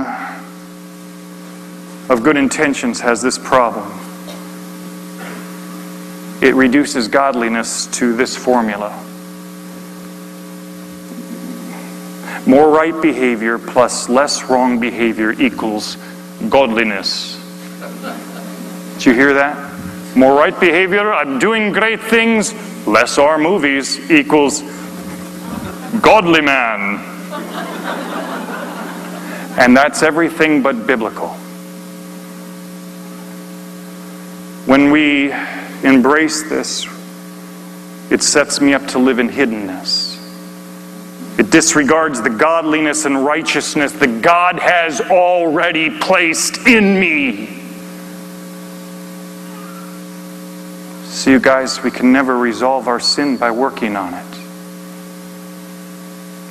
of 2.09 2.23
good 2.23 2.37
intentions 2.37 2.99
has 2.99 3.21
this 3.21 3.37
problem. 3.37 3.89
It 6.43 6.55
reduces 6.55 7.07
godliness 7.07 7.87
to 7.97 8.15
this 8.15 8.35
formula 8.35 9.07
more 12.45 12.69
right 12.69 12.99
behavior 13.01 13.57
plus 13.57 14.09
less 14.09 14.49
wrong 14.49 14.79
behavior 14.79 15.31
equals 15.33 15.95
godliness. 16.49 17.40
Did 19.01 19.07
you 19.07 19.15
hear 19.15 19.33
that? 19.33 20.15
More 20.15 20.35
right 20.35 20.59
behavior, 20.59 21.11
I'm 21.11 21.39
doing 21.39 21.71
great 21.71 21.99
things, 21.99 22.53
less 22.85 23.17
R 23.17 23.39
movies 23.39 24.11
equals 24.11 24.61
godly 26.01 26.41
man. 26.41 26.99
And 29.57 29.75
that's 29.75 30.03
everything 30.03 30.61
but 30.61 30.85
biblical. 30.85 31.29
When 34.67 34.91
we 34.91 35.33
embrace 35.81 36.47
this, 36.47 36.85
it 38.11 38.21
sets 38.21 38.61
me 38.61 38.75
up 38.75 38.85
to 38.89 38.99
live 38.99 39.17
in 39.17 39.29
hiddenness. 39.29 40.19
It 41.39 41.49
disregards 41.49 42.21
the 42.21 42.29
godliness 42.29 43.05
and 43.05 43.25
righteousness 43.25 43.93
that 43.93 44.21
God 44.21 44.59
has 44.59 45.01
already 45.01 45.89
placed 45.89 46.67
in 46.67 46.99
me. 46.99 47.60
See, 51.21 51.29
you 51.29 51.39
guys, 51.39 51.83
we 51.83 51.91
can 51.91 52.11
never 52.11 52.35
resolve 52.35 52.87
our 52.87 52.99
sin 52.99 53.37
by 53.37 53.51
working 53.51 53.95
on 53.95 54.15
it. 54.15 54.40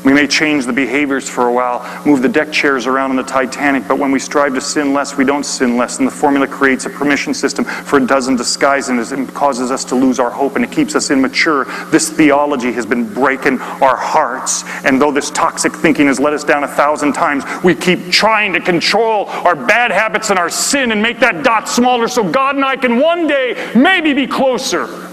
We 0.05 0.15
may 0.15 0.27
change 0.27 0.65
the 0.65 0.73
behaviors 0.73 1.29
for 1.29 1.49
a 1.49 1.53
while, 1.53 1.85
move 2.07 2.23
the 2.23 2.29
deck 2.29 2.51
chairs 2.51 2.87
around 2.87 3.11
in 3.11 3.17
the 3.19 3.23
Titanic, 3.23 3.87
but 3.87 3.99
when 3.99 4.11
we 4.11 4.19
strive 4.19 4.55
to 4.55 4.61
sin 4.61 4.95
less, 4.95 5.17
we 5.17 5.25
don't 5.25 5.45
sin 5.45 5.77
less. 5.77 5.99
And 5.99 6.07
the 6.07 6.13
formula 6.13 6.47
creates 6.47 6.87
a 6.87 6.91
permission 6.91 7.35
system 7.35 7.67
for 7.67 7.99
it 7.99 8.07
doesn't 8.07 8.37
disguise 8.37 8.89
and 8.89 9.35
causes 9.35 9.71
us 9.71 9.85
to 9.87 9.95
lose 9.95 10.19
our 10.19 10.31
hope 10.31 10.57
and 10.57 10.65
it 10.65 10.73
keeps 10.73 10.95
us 10.95 11.11
immature. 11.11 11.67
This 11.91 12.09
theology 12.09 12.73
has 12.73 12.87
been 12.87 13.13
breaking 13.13 13.61
our 13.61 13.97
hearts. 13.97 14.65
And 14.85 15.01
though 15.01 15.13
this 15.13 15.31
toxic 15.31 15.75
thinking 15.75 16.07
has 16.07 16.19
let 16.19 16.33
us 16.33 16.45
down 16.45 16.65
a 16.65 16.69
thousand 16.69 17.13
times, 17.13 17.45
we 17.63 17.75
keep 17.75 18.11
trying 18.11 18.55
to 18.55 18.61
control 18.61 19.27
our 19.27 19.55
bad 19.55 19.91
habits 19.91 20.31
and 20.31 20.39
our 20.39 20.51
sin 20.51 20.93
and 20.93 21.03
make 21.03 21.21
that 21.21 21.45
dot 21.45 21.69
smaller 21.69 22.09
so 22.09 22.29
God 22.29 22.57
and 22.57 22.65
I 22.65 22.77
can 22.77 22.99
one 22.99 23.27
day 23.27 23.73
maybe 23.75 24.15
be 24.15 24.27
closer. 24.27 25.10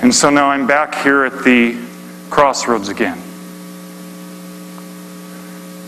And 0.00 0.14
so 0.14 0.30
now 0.30 0.48
I'm 0.48 0.66
back 0.66 0.94
here 0.94 1.24
at 1.24 1.42
the 1.42 1.76
crossroads 2.30 2.88
again. 2.88 3.18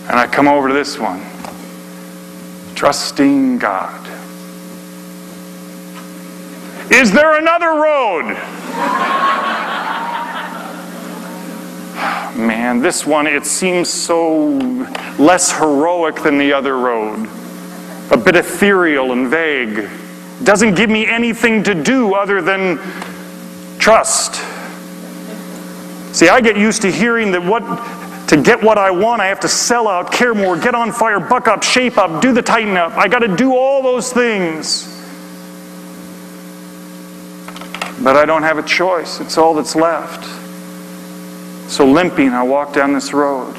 And 0.09 0.18
I 0.18 0.27
come 0.27 0.49
over 0.49 0.66
to 0.66 0.75
this 0.75 0.99
one 0.99 1.20
trusting 2.75 3.59
God. 3.59 4.07
Is 6.90 7.12
there 7.12 7.38
another 7.38 7.66
road? 7.66 8.25
Man, 12.37 12.81
this 12.81 13.07
one, 13.07 13.27
it 13.27 13.44
seems 13.46 13.88
so 13.88 14.46
less 15.18 15.57
heroic 15.57 16.16
than 16.23 16.38
the 16.38 16.53
other 16.53 16.79
road. 16.79 17.29
A 18.11 18.16
bit 18.16 18.35
ethereal 18.35 19.12
and 19.12 19.29
vague. 19.29 19.88
Doesn't 20.42 20.75
give 20.75 20.90
me 20.90 21.07
anything 21.07 21.62
to 21.64 21.75
do 21.75 22.14
other 22.14 22.40
than 22.42 22.79
Trust. 23.81 24.35
See, 26.14 26.29
I 26.29 26.40
get 26.40 26.57
used 26.57 26.83
to 26.83 26.93
hearing 26.93 27.33
that 27.33 27.43
what 27.43 27.62
to 28.29 28.37
get 28.37 28.62
what 28.62 28.79
I 28.79 28.93
want, 28.93 29.21
I 29.21 29.27
have 29.27 29.40
to 29.40 29.49
sell 29.49 29.88
out, 29.88 30.12
care 30.12 30.35
more, 30.35 30.57
get 30.57 30.73
on 30.73 30.93
fire, 30.93 31.19
buck 31.19 31.49
up, 31.49 31.64
shape 31.64 31.99
up, 31.99 32.23
do 32.23 32.33
the 32.33 32.43
tighten 32.43 32.77
up. 32.77 32.97
I 32.97 33.09
got 33.09 33.21
to 33.21 33.37
do 33.37 33.57
all 33.57 33.83
those 33.83 34.12
things. 34.12 34.87
But 38.05 38.14
I 38.14 38.25
don't 38.27 38.45
have 38.45 38.57
a 38.57 38.62
choice. 38.62 39.19
It's 39.21 39.37
all 39.37 39.55
that's 39.55 39.75
left. 39.75 40.25
So 41.69 41.85
limping, 41.85 42.29
I 42.29 42.45
walk 42.45 42.73
down 42.73 42.93
this 42.93 43.12
road. 43.12 43.57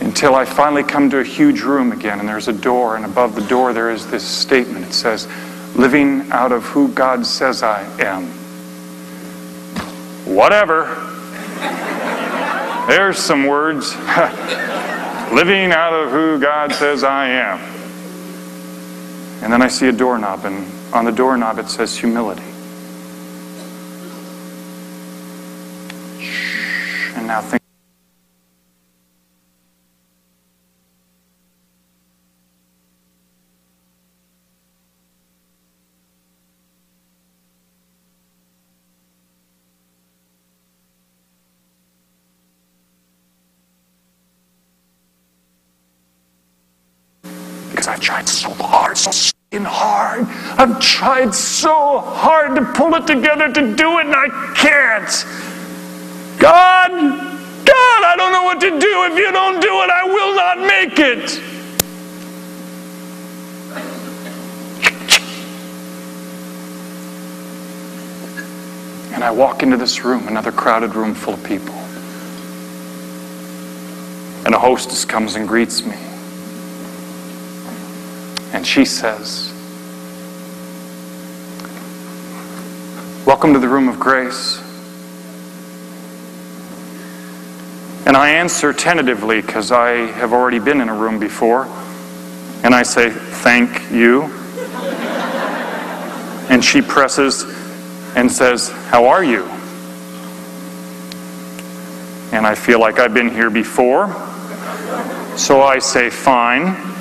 Until 0.00 0.34
I 0.34 0.44
finally 0.44 0.82
come 0.82 1.08
to 1.10 1.18
a 1.18 1.24
huge 1.24 1.60
room 1.60 1.92
again, 1.92 2.18
and 2.18 2.28
there's 2.28 2.48
a 2.48 2.52
door, 2.52 2.96
and 2.96 3.04
above 3.04 3.36
the 3.36 3.42
door 3.42 3.72
there 3.72 3.90
is 3.90 4.10
this 4.10 4.26
statement. 4.26 4.86
It 4.86 4.92
says, 4.92 5.28
living 5.74 6.30
out 6.30 6.52
of 6.52 6.64
who 6.64 6.88
God 6.92 7.24
says 7.26 7.62
I 7.62 7.82
am. 8.00 8.26
Whatever. 10.24 10.84
There's 12.88 13.18
some 13.18 13.46
words. 13.46 13.94
living 15.32 15.72
out 15.72 15.92
of 15.94 16.10
who 16.10 16.38
God 16.38 16.72
says 16.72 17.04
I 17.04 17.28
am. 17.28 17.58
And 19.42 19.52
then 19.52 19.62
I 19.62 19.68
see 19.68 19.88
a 19.88 19.92
doorknob, 19.92 20.44
and 20.44 20.70
on 20.94 21.04
the 21.04 21.12
doorknob 21.12 21.58
it 21.58 21.68
says 21.68 21.98
humility. 21.98 22.42
And 27.16 27.26
now 27.26 27.40
think. 27.40 27.61
Tried 48.02 48.28
so 48.28 48.50
hard, 48.50 48.98
so 48.98 49.10
hard. 49.60 50.26
I've 50.58 50.80
tried 50.80 51.34
so 51.34 52.00
hard 52.00 52.56
to 52.56 52.64
pull 52.72 52.94
it 52.96 53.06
together 53.06 53.52
to 53.52 53.76
do 53.76 53.98
it, 53.98 54.06
and 54.06 54.14
I 54.14 54.28
can't. 54.56 55.08
God, 56.40 56.90
God, 56.90 58.04
I 58.04 58.14
don't 58.16 58.32
know 58.32 58.42
what 58.42 58.60
to 58.60 58.70
do. 58.70 59.04
If 59.12 59.16
you 59.16 59.30
don't 59.30 59.60
do 59.60 59.68
it, 59.68 59.90
I 59.90 60.04
will 60.04 60.34
not 60.34 60.58
make 60.66 60.98
it. 60.98 61.40
And 69.14 69.22
I 69.22 69.30
walk 69.30 69.62
into 69.62 69.76
this 69.76 70.04
room, 70.04 70.26
another 70.26 70.50
crowded 70.50 70.96
room 70.96 71.14
full 71.14 71.34
of 71.34 71.44
people. 71.44 71.74
And 74.44 74.54
a 74.54 74.58
hostess 74.58 75.04
comes 75.04 75.36
and 75.36 75.46
greets 75.46 75.84
me. 75.86 76.11
And 78.52 78.66
she 78.66 78.84
says, 78.84 79.48
Welcome 83.26 83.54
to 83.54 83.58
the 83.58 83.68
room 83.68 83.88
of 83.88 83.98
grace. 83.98 84.60
And 88.04 88.16
I 88.16 88.30
answer 88.30 88.72
tentatively 88.72 89.40
because 89.40 89.72
I 89.72 89.92
have 89.92 90.34
already 90.34 90.58
been 90.58 90.80
in 90.82 90.90
a 90.90 90.94
room 90.94 91.18
before. 91.18 91.64
And 92.62 92.74
I 92.74 92.82
say, 92.82 93.10
Thank 93.10 93.90
you. 93.90 94.24
And 96.50 96.62
she 96.62 96.82
presses 96.82 97.44
and 98.14 98.30
says, 98.30 98.68
How 98.68 99.06
are 99.06 99.24
you? 99.24 99.44
And 102.32 102.46
I 102.46 102.54
feel 102.54 102.80
like 102.80 102.98
I've 102.98 103.14
been 103.14 103.30
here 103.30 103.50
before. 103.50 104.08
So 105.38 105.62
I 105.62 105.78
say, 105.78 106.10
Fine. 106.10 106.91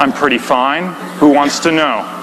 I'm 0.00 0.12
pretty 0.12 0.38
fine. 0.38 0.92
Who 1.18 1.28
wants 1.28 1.58
to 1.60 1.72
know? 1.72 2.14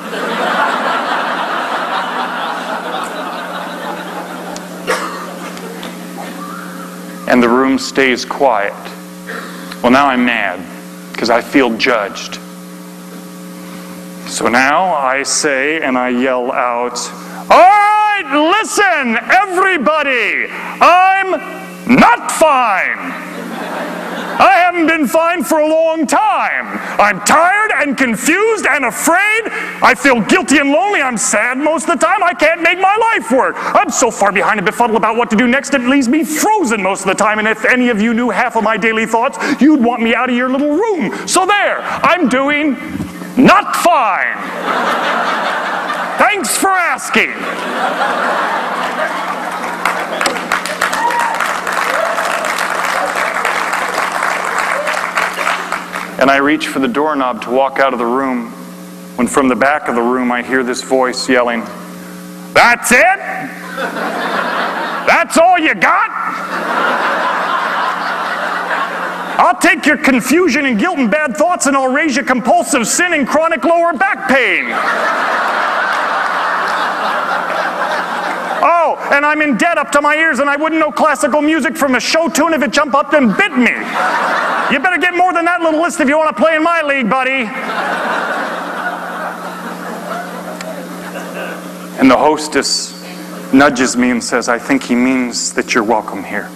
and 7.28 7.44
the 7.44 7.50
room 7.50 7.78
stays 7.78 8.24
quiet. 8.24 8.74
Well, 9.84 9.92
now 9.92 10.08
I'm 10.08 10.24
mad 10.24 10.64
because 11.12 11.30
I 11.30 11.42
feel 11.42 11.76
judged. 11.78 12.36
So 14.30 14.48
now 14.48 14.94
I 14.94 15.24
say 15.24 15.82
and 15.82 15.98
I 15.98 16.10
yell 16.10 16.54
out, 16.54 16.98
All 17.50 17.58
right, 17.60 18.56
listen, 18.62 19.18
everybody, 19.18 20.48
I'm 20.80 21.32
not 21.94 22.32
fine. 22.32 23.35
I 24.40 24.58
haven't 24.58 24.88
been 24.88 25.08
fine 25.08 25.44
for 25.44 25.60
a 25.60 25.68
long 25.68 26.06
time. 26.06 26.68
I'm 27.00 27.20
tired 27.22 27.72
and 27.76 27.98
confused 27.98 28.66
and 28.66 28.86
afraid. 28.86 29.44
I 29.82 29.96
feel 29.96 30.22
guilty 30.22 30.58
and 30.58 30.72
lonely. 30.72 31.02
I'm 31.02 31.18
sad 31.18 31.58
most 31.58 31.88
of 31.88 32.00
the 32.00 32.06
time. 32.06 32.24
I 32.24 32.34
can't 32.34 32.62
make 32.62 32.80
my 32.80 32.96
life 32.96 33.32
work. 33.32 33.56
I'm 33.58 33.90
so 33.90 34.12
far 34.12 34.32
behind 34.32 34.60
and 34.60 34.66
befuddled 34.66 34.98
about 34.98 35.16
what 35.16 35.30
to 35.30 35.36
do 35.36 35.48
next, 35.48 35.74
it 35.74 35.82
leaves 35.82 36.08
me 36.08 36.24
frozen 36.24 36.82
most 36.82 37.02
of 37.02 37.08
the 37.08 37.16
time. 37.16 37.40
And 37.40 37.48
if 37.48 37.66
any 37.66 37.90
of 37.90 38.02
you 38.02 38.14
knew 38.14 38.30
half 38.30 38.56
of 38.56 38.64
my 38.64 38.78
daily 38.78 39.06
thoughts, 39.06 39.38
you'd 39.62 39.84
want 39.84 40.02
me 40.02 40.14
out 40.14 40.30
of 40.30 40.36
your 40.36 40.50
little 40.50 40.72
room. 40.72 41.28
So 41.28 41.46
there, 41.46 41.80
I'm 41.82 42.30
doing 42.30 42.74
not 43.38 43.76
fine. 43.78 44.36
Thanks 46.18 46.58
for 46.58 46.70
asking. 46.70 47.32
And 56.18 56.32
I 56.32 56.38
reach 56.38 56.68
for 56.68 56.80
the 56.80 56.88
doorknob 56.88 57.42
to 57.44 57.52
walk 57.52 57.80
out 57.80 57.92
of 57.92 58.00
the 58.00 58.06
room 58.06 58.52
when 59.18 59.28
from 59.28 59.50
the 59.50 59.56
back 59.56 59.90
of 59.90 59.96
the 59.96 60.02
room 60.02 60.32
I 60.32 60.42
hear 60.44 60.64
this 60.64 60.82
voice 60.82 61.28
yelling, 61.28 61.60
That's 62.54 62.92
it? 62.92 63.20
That's 65.06 65.38
all 65.38 65.60
you 65.60 65.76
got? 65.76 66.10
I'll 69.38 69.60
take 69.60 69.86
your 69.86 69.98
confusion 69.98 70.66
and 70.66 70.80
guilt 70.80 70.98
and 70.98 71.12
bad 71.12 71.36
thoughts 71.36 71.66
and 71.66 71.76
I'll 71.76 71.92
raise 71.92 72.16
your 72.16 72.24
compulsive 72.24 72.88
sin 72.88 73.12
and 73.14 73.28
chronic 73.28 73.66
lower 73.66 73.92
back 73.92 74.30
pain. 74.30 74.66
Oh, 78.68 78.98
and 79.12 79.26
I'm 79.26 79.42
in 79.42 79.58
debt 79.58 79.78
up 79.78 79.92
to 79.92 80.02
my 80.02 80.16
ears 80.16 80.40
and 80.40 80.50
I 80.50 80.56
wouldn't 80.56 80.80
know 80.80 80.92
classical 80.92 81.42
music 81.42 81.76
from 81.76 81.96
a 81.96 82.00
show 82.00 82.30
tune 82.30 82.54
if 82.54 82.64
it 82.64 82.72
jumped 82.72 82.96
up 82.96 83.12
and 83.14 83.36
bit 83.36 83.58
me. 83.58 83.74
You 84.72 84.80
better 84.80 84.98
get 84.98 85.16
more 85.16 85.32
than 85.32 85.46
that 85.46 85.62
little 85.62 85.82
list 85.82 86.00
if 86.00 86.10
you 86.10 86.18
want 86.18 86.36
to 86.36 86.42
play 86.42 86.56
in 86.56 86.64
my 86.64 86.82
league, 86.82 87.10
buddy. 87.10 87.46
And 92.00 92.10
the 92.10 92.18
hostess 92.18 92.94
nudges 93.54 93.96
me 93.96 94.10
and 94.10 94.24
says, 94.24 94.50
I 94.50 94.58
think 94.58 94.84
he 94.84 94.96
means 94.96 95.54
that 95.54 95.74
you're 95.74 95.84
welcome 95.84 96.24
here. 96.24 96.50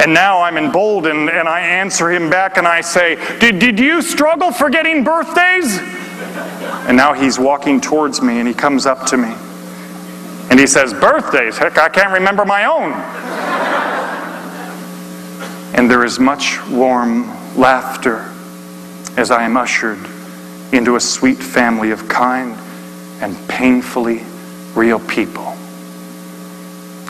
And 0.00 0.14
now 0.14 0.42
I'm 0.42 0.56
emboldened 0.56 1.28
and 1.30 1.48
I 1.48 1.60
answer 1.60 2.10
him 2.10 2.30
back 2.30 2.56
and 2.56 2.68
I 2.68 2.82
say, 2.82 3.16
Did, 3.40 3.58
did 3.58 3.78
you 3.80 4.00
struggle 4.00 4.52
forgetting 4.52 5.02
birthdays? 5.02 5.78
And 6.86 6.96
now 6.96 7.12
he's 7.14 7.38
walking 7.38 7.80
towards 7.80 8.22
me 8.22 8.38
and 8.38 8.46
he 8.46 8.54
comes 8.54 8.86
up 8.86 9.06
to 9.06 9.16
me. 9.16 9.34
And 10.50 10.60
he 10.60 10.66
says, 10.66 10.92
Birthdays? 10.94 11.58
Heck, 11.58 11.78
I 11.78 11.88
can't 11.88 12.12
remember 12.12 12.44
my 12.44 12.66
own. 12.66 12.92
And 15.78 15.88
there 15.88 16.04
is 16.04 16.18
much 16.18 16.60
warm 16.66 17.28
laughter 17.56 18.28
as 19.16 19.30
I 19.30 19.44
am 19.44 19.56
ushered 19.56 20.04
into 20.72 20.96
a 20.96 21.00
sweet 21.00 21.38
family 21.38 21.92
of 21.92 22.08
kind 22.08 22.58
and 23.22 23.36
painfully 23.48 24.24
real 24.74 24.98
people. 24.98 25.54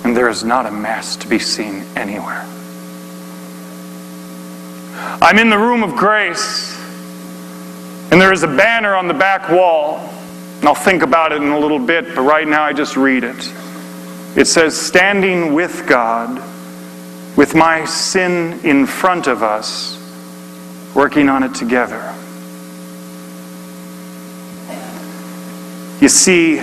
And 0.05 0.15
there 0.15 0.29
is 0.29 0.45
not 0.45 0.67
a 0.67 0.71
mass 0.71 1.17
to 1.17 1.27
be 1.27 1.39
seen 1.39 1.83
anywhere. 1.97 2.45
I'm 5.23 5.39
in 5.39 5.49
the 5.49 5.57
room 5.57 5.83
of 5.83 5.97
grace, 5.97 6.79
and 8.13 8.21
there 8.21 8.35
is 8.35 8.43
a 8.43 8.49
banner 8.49 8.95
on 8.95 9.09
the 9.09 9.15
back 9.15 9.49
wall. 9.49 9.97
And 10.59 10.69
I'll 10.69 10.75
think 10.75 11.03
about 11.03 11.33
it 11.33 11.41
in 11.41 11.49
a 11.49 11.59
little 11.59 11.79
bit, 11.79 12.15
but 12.15 12.21
right 12.21 12.47
now 12.47 12.65
I 12.65 12.75
just 12.75 12.99
read 12.99 13.25
it. 13.25 13.51
It 14.37 14.45
says, 14.45 14.79
Standing 14.79 15.55
with 15.55 15.87
God, 15.87 16.43
with 17.39 17.55
my 17.55 17.85
sin 17.85 18.59
in 18.65 18.85
front 18.85 19.29
of 19.29 19.45
us, 19.45 19.97
working 20.93 21.29
on 21.29 21.45
it 21.45 21.55
together. 21.55 22.03
You 26.01 26.09
see, 26.09 26.57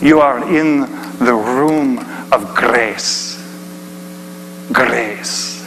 you 0.00 0.20
are 0.20 0.38
in 0.48 0.80
the 1.18 1.34
room 1.34 1.98
of 2.32 2.54
grace. 2.54 3.36
Grace. 4.72 5.62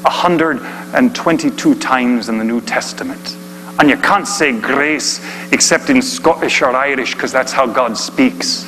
122 0.00 1.74
times 1.74 2.30
in 2.30 2.38
the 2.38 2.44
New 2.44 2.62
Testament. 2.62 3.36
And 3.78 3.90
you 3.90 3.98
can't 3.98 4.26
say 4.26 4.58
grace 4.58 5.20
except 5.52 5.90
in 5.90 6.00
Scottish 6.00 6.62
or 6.62 6.70
Irish 6.70 7.12
because 7.12 7.30
that's 7.30 7.52
how 7.52 7.66
God 7.66 7.98
speaks. 7.98 8.64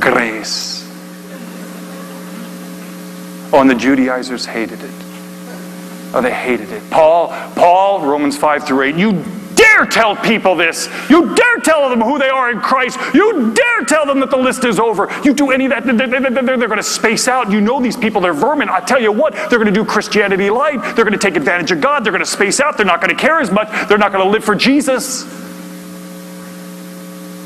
Grace. 0.00 0.82
Oh, 3.52 3.60
and 3.60 3.70
the 3.70 3.74
Judaizers 3.74 4.46
hated 4.46 4.82
it. 4.82 4.90
Oh, 6.12 6.20
they 6.22 6.32
hated 6.32 6.70
it. 6.70 6.82
Paul, 6.90 7.28
Paul, 7.54 8.06
Romans 8.06 8.36
5 8.36 8.66
through 8.66 8.82
8, 8.82 8.94
you 8.96 9.24
dare 9.54 9.86
tell 9.86 10.16
people 10.16 10.54
this. 10.54 10.88
You 11.08 11.34
dare 11.34 11.58
tell 11.58 11.88
them 11.88 12.00
who 12.00 12.18
they 12.18 12.28
are 12.28 12.50
in 12.50 12.60
Christ. 12.60 12.98
You 13.14 13.52
dare 13.52 13.84
tell 13.86 14.06
them 14.06 14.20
that 14.20 14.30
the 14.30 14.36
list 14.36 14.64
is 14.64 14.78
over. 14.78 15.08
You 15.24 15.34
do 15.34 15.50
any 15.50 15.66
of 15.66 15.70
that, 15.70 15.84
they're 15.84 16.68
going 16.68 16.76
to 16.76 16.82
space 16.82 17.28
out. 17.28 17.50
You 17.50 17.60
know 17.60 17.80
these 17.80 17.96
people, 17.96 18.20
they're 18.20 18.32
vermin. 18.32 18.68
I 18.68 18.80
tell 18.80 19.00
you 19.00 19.12
what, 19.12 19.34
they're 19.34 19.58
going 19.58 19.66
to 19.66 19.72
do 19.72 19.84
Christianity 19.84 20.50
light. 20.50 20.80
They're 20.94 21.04
going 21.04 21.12
to 21.12 21.18
take 21.18 21.36
advantage 21.36 21.72
of 21.72 21.80
God. 21.80 22.04
They're 22.04 22.12
going 22.12 22.24
to 22.24 22.30
space 22.30 22.60
out. 22.60 22.76
They're 22.76 22.86
not 22.86 23.00
going 23.00 23.14
to 23.14 23.20
care 23.20 23.40
as 23.40 23.50
much. 23.50 23.68
They're 23.88 23.98
not 23.98 24.12
going 24.12 24.24
to 24.24 24.30
live 24.30 24.44
for 24.44 24.54
Jesus. 24.54 25.43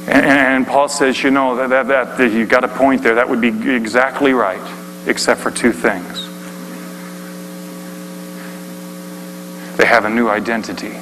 And, 0.08 0.24
and 0.24 0.66
Paul 0.66 0.88
says, 0.88 1.22
you 1.22 1.30
know, 1.30 1.68
that, 1.68 1.86
that, 1.86 2.16
that 2.16 2.32
you 2.32 2.46
got 2.46 2.64
a 2.64 2.68
point 2.68 3.02
there. 3.02 3.14
That 3.14 3.28
would 3.28 3.42
be 3.42 3.48
exactly 3.70 4.32
right, 4.32 5.06
except 5.06 5.40
for 5.40 5.50
two 5.50 5.70
things. 5.70 6.26
They 9.76 9.84
have 9.84 10.06
a 10.06 10.10
new 10.10 10.28
identity. 10.30 10.96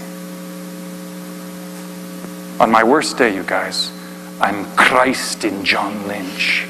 On 2.61 2.69
my 2.69 2.83
worst 2.83 3.16
day, 3.16 3.33
you 3.33 3.45
guys, 3.45 3.92
I'm 4.40 4.64
Christ 4.75 5.45
in 5.45 5.64
John 5.64 6.09
Lynch. 6.09 6.66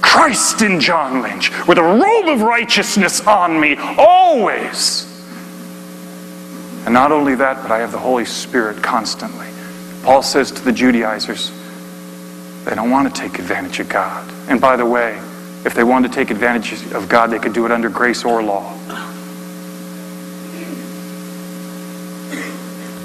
Christ 0.00 0.62
in 0.62 0.78
John 0.78 1.22
Lynch, 1.22 1.50
with 1.66 1.78
a 1.78 1.82
robe 1.82 2.28
of 2.28 2.42
righteousness 2.42 3.26
on 3.26 3.58
me, 3.58 3.74
always. 3.98 5.10
And 6.84 6.94
not 6.94 7.10
only 7.10 7.34
that, 7.34 7.62
but 7.62 7.72
I 7.72 7.80
have 7.80 7.90
the 7.90 7.98
Holy 7.98 8.24
Spirit 8.24 8.80
constantly. 8.80 9.53
Paul 10.04 10.22
says 10.22 10.52
to 10.52 10.62
the 10.62 10.70
Judaizers, 10.70 11.50
they 12.66 12.74
don't 12.74 12.90
want 12.90 13.12
to 13.12 13.20
take 13.20 13.38
advantage 13.38 13.80
of 13.80 13.88
God. 13.88 14.30
And 14.48 14.60
by 14.60 14.76
the 14.76 14.84
way, 14.84 15.18
if 15.64 15.72
they 15.72 15.82
wanted 15.82 16.08
to 16.08 16.14
take 16.14 16.30
advantage 16.30 16.92
of 16.92 17.08
God, 17.08 17.30
they 17.30 17.38
could 17.38 17.54
do 17.54 17.64
it 17.64 17.72
under 17.72 17.88
grace 17.88 18.22
or 18.22 18.42
law. 18.42 18.70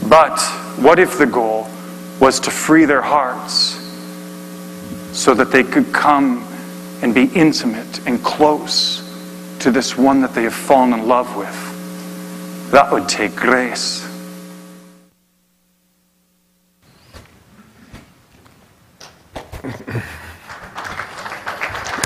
But 0.10 0.42
what 0.82 1.00
if 1.00 1.18
the 1.18 1.26
goal 1.26 1.70
was 2.20 2.42
to 2.42 2.52
free 2.52 2.84
their 2.84 3.02
hearts 3.02 3.78
so 5.18 5.34
that 5.36 5.54
they 5.54 5.64
could 5.64 5.94
come 5.94 6.46
and 7.02 7.16
be 7.16 7.26
intimate 7.34 8.06
and 8.08 8.22
close 8.22 9.06
to 9.60 9.72
this 9.72 9.98
one 9.98 10.20
that 10.20 10.34
they 10.34 10.44
have 10.44 10.54
fallen 10.54 10.92
in 10.92 11.08
love 11.08 11.38
with? 11.38 12.72
That 12.72 12.92
would 12.92 13.08
take 13.08 13.38
grace. 13.38 14.09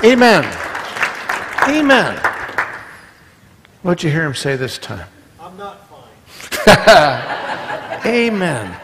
Amen. 0.04 0.44
Amen. 1.66 2.16
What'd 3.80 4.02
you 4.02 4.10
hear 4.10 4.26
him 4.26 4.34
say 4.34 4.54
this 4.54 4.76
time? 4.76 5.08
I'm 5.40 5.56
not 5.56 5.88
fine, 5.88 8.02
Amen. 8.06 8.76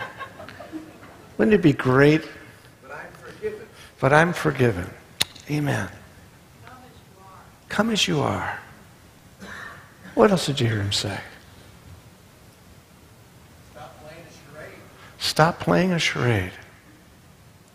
Wouldn't 1.37 1.54
it 1.54 1.61
be 1.61 1.74
great? 1.74 2.26
but 2.83 2.92
I'm 2.92 3.12
forgiven. 3.12 3.66
But 4.00 4.12
I'm 4.14 4.33
forgiven. 4.33 4.90
Amen. 5.50 5.90
Come 7.68 7.90
as 7.90 8.09
you 8.09 8.20
are. 8.20 8.59
What 10.14 10.30
else 10.30 10.46
did 10.46 10.59
you 10.59 10.68
hear 10.68 10.80
him 10.80 10.92
say? 10.92 11.20
Stop 13.72 14.00
playing 14.00 14.22
a 14.22 14.54
charade. 14.54 14.72
Stop 15.18 15.61
playing 15.61 15.92
a 15.92 15.98
charade. 15.98 16.52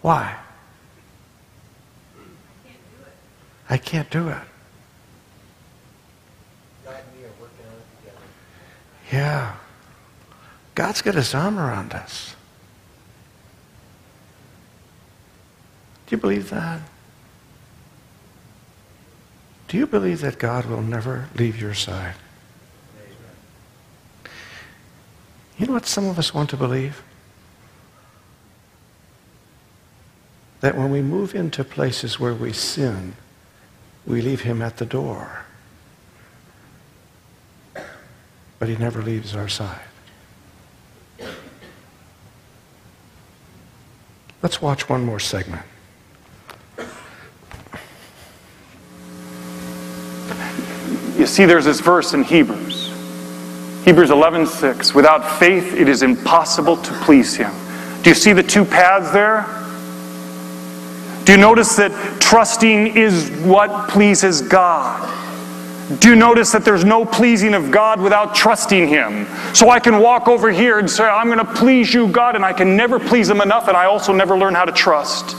Why? 0.01 0.35
I 3.69 3.77
can't 3.77 4.09
do 4.09 4.29
it. 4.29 4.37
God 6.83 6.95
and 6.95 7.19
me 7.19 7.25
are 7.25 7.41
working 7.41 7.65
on 7.65 7.73
it 7.73 7.85
together. 7.99 8.21
Yeah. 9.11 9.55
God's 10.75 11.01
got 11.01 11.15
his 11.15 11.33
arm 11.33 11.57
around 11.57 11.93
us. 11.93 12.35
Do 16.07 16.15
you 16.15 16.21
believe 16.21 16.49
that? 16.51 16.81
Do 19.67 19.77
you 19.77 19.87
believe 19.87 20.21
that 20.21 20.37
God 20.37 20.65
will 20.67 20.81
never 20.81 21.29
leave 21.35 21.59
your 21.59 21.73
side? 21.73 22.15
You 25.57 25.67
know 25.67 25.73
what 25.73 25.85
some 25.85 26.05
of 26.05 26.19
us 26.19 26.33
want 26.33 26.49
to 26.51 26.57
believe? 26.57 27.01
That 30.59 30.77
when 30.77 30.91
we 30.91 31.01
move 31.01 31.33
into 31.33 31.63
places 31.63 32.19
where 32.19 32.33
we 32.33 32.53
sin, 32.53 33.15
we 34.05 34.21
leave 34.21 34.41
him 34.41 34.61
at 34.61 34.77
the 34.77 34.85
door. 34.85 35.45
But 38.59 38.69
he 38.69 38.75
never 38.75 39.01
leaves 39.01 39.35
our 39.35 39.47
side. 39.47 39.81
Let's 44.41 44.61
watch 44.61 44.87
one 44.87 45.03
more 45.03 45.19
segment. 45.19 45.65
You 51.17 51.25
see, 51.25 51.45
there's 51.45 51.65
this 51.65 51.79
verse 51.79 52.13
in 52.13 52.23
Hebrews. 52.23 52.91
Hebrews 53.85 54.11
11:6. 54.11 54.93
Without 54.93 55.39
faith, 55.39 55.73
it 55.73 55.89
is 55.89 56.03
impossible 56.03 56.77
to 56.77 56.93
please 57.03 57.35
Him. 57.35 57.51
Do 58.03 58.09
you 58.09 58.15
see 58.15 58.33
the 58.33 58.43
two 58.43 58.65
paths 58.65 59.11
there? 59.11 59.64
Do 61.25 61.31
you 61.31 61.39
notice 61.39 61.75
that 61.77 62.21
trusting 62.21 62.95
is 62.95 63.31
what 63.41 63.89
pleases 63.89 64.43
God? 64.43 65.11
Do 65.99 66.09
you 66.09 66.15
notice 66.15 66.51
that 66.51 66.63
there's 66.63 66.85
no 66.85 67.03
pleasing 67.03 67.55
of 67.55 67.71
God 67.71 67.99
without 67.99 68.35
trusting 68.35 68.87
Him? 68.87 69.25
So 69.53 69.69
I 69.69 69.79
can 69.79 69.99
walk 69.99 70.27
over 70.27 70.51
here 70.51 70.77
and 70.77 70.89
say, 70.89 71.03
I'm 71.03 71.25
going 71.25 71.39
to 71.39 71.53
please 71.53 71.91
you, 71.91 72.07
God, 72.09 72.35
and 72.35 72.45
I 72.45 72.53
can 72.53 72.75
never 72.77 72.99
please 72.99 73.27
Him 73.27 73.41
enough, 73.41 73.67
and 73.67 73.75
I 73.75 73.85
also 73.85 74.13
never 74.13 74.37
learn 74.37 74.53
how 74.53 74.65
to 74.65 74.71
trust. 74.71 75.35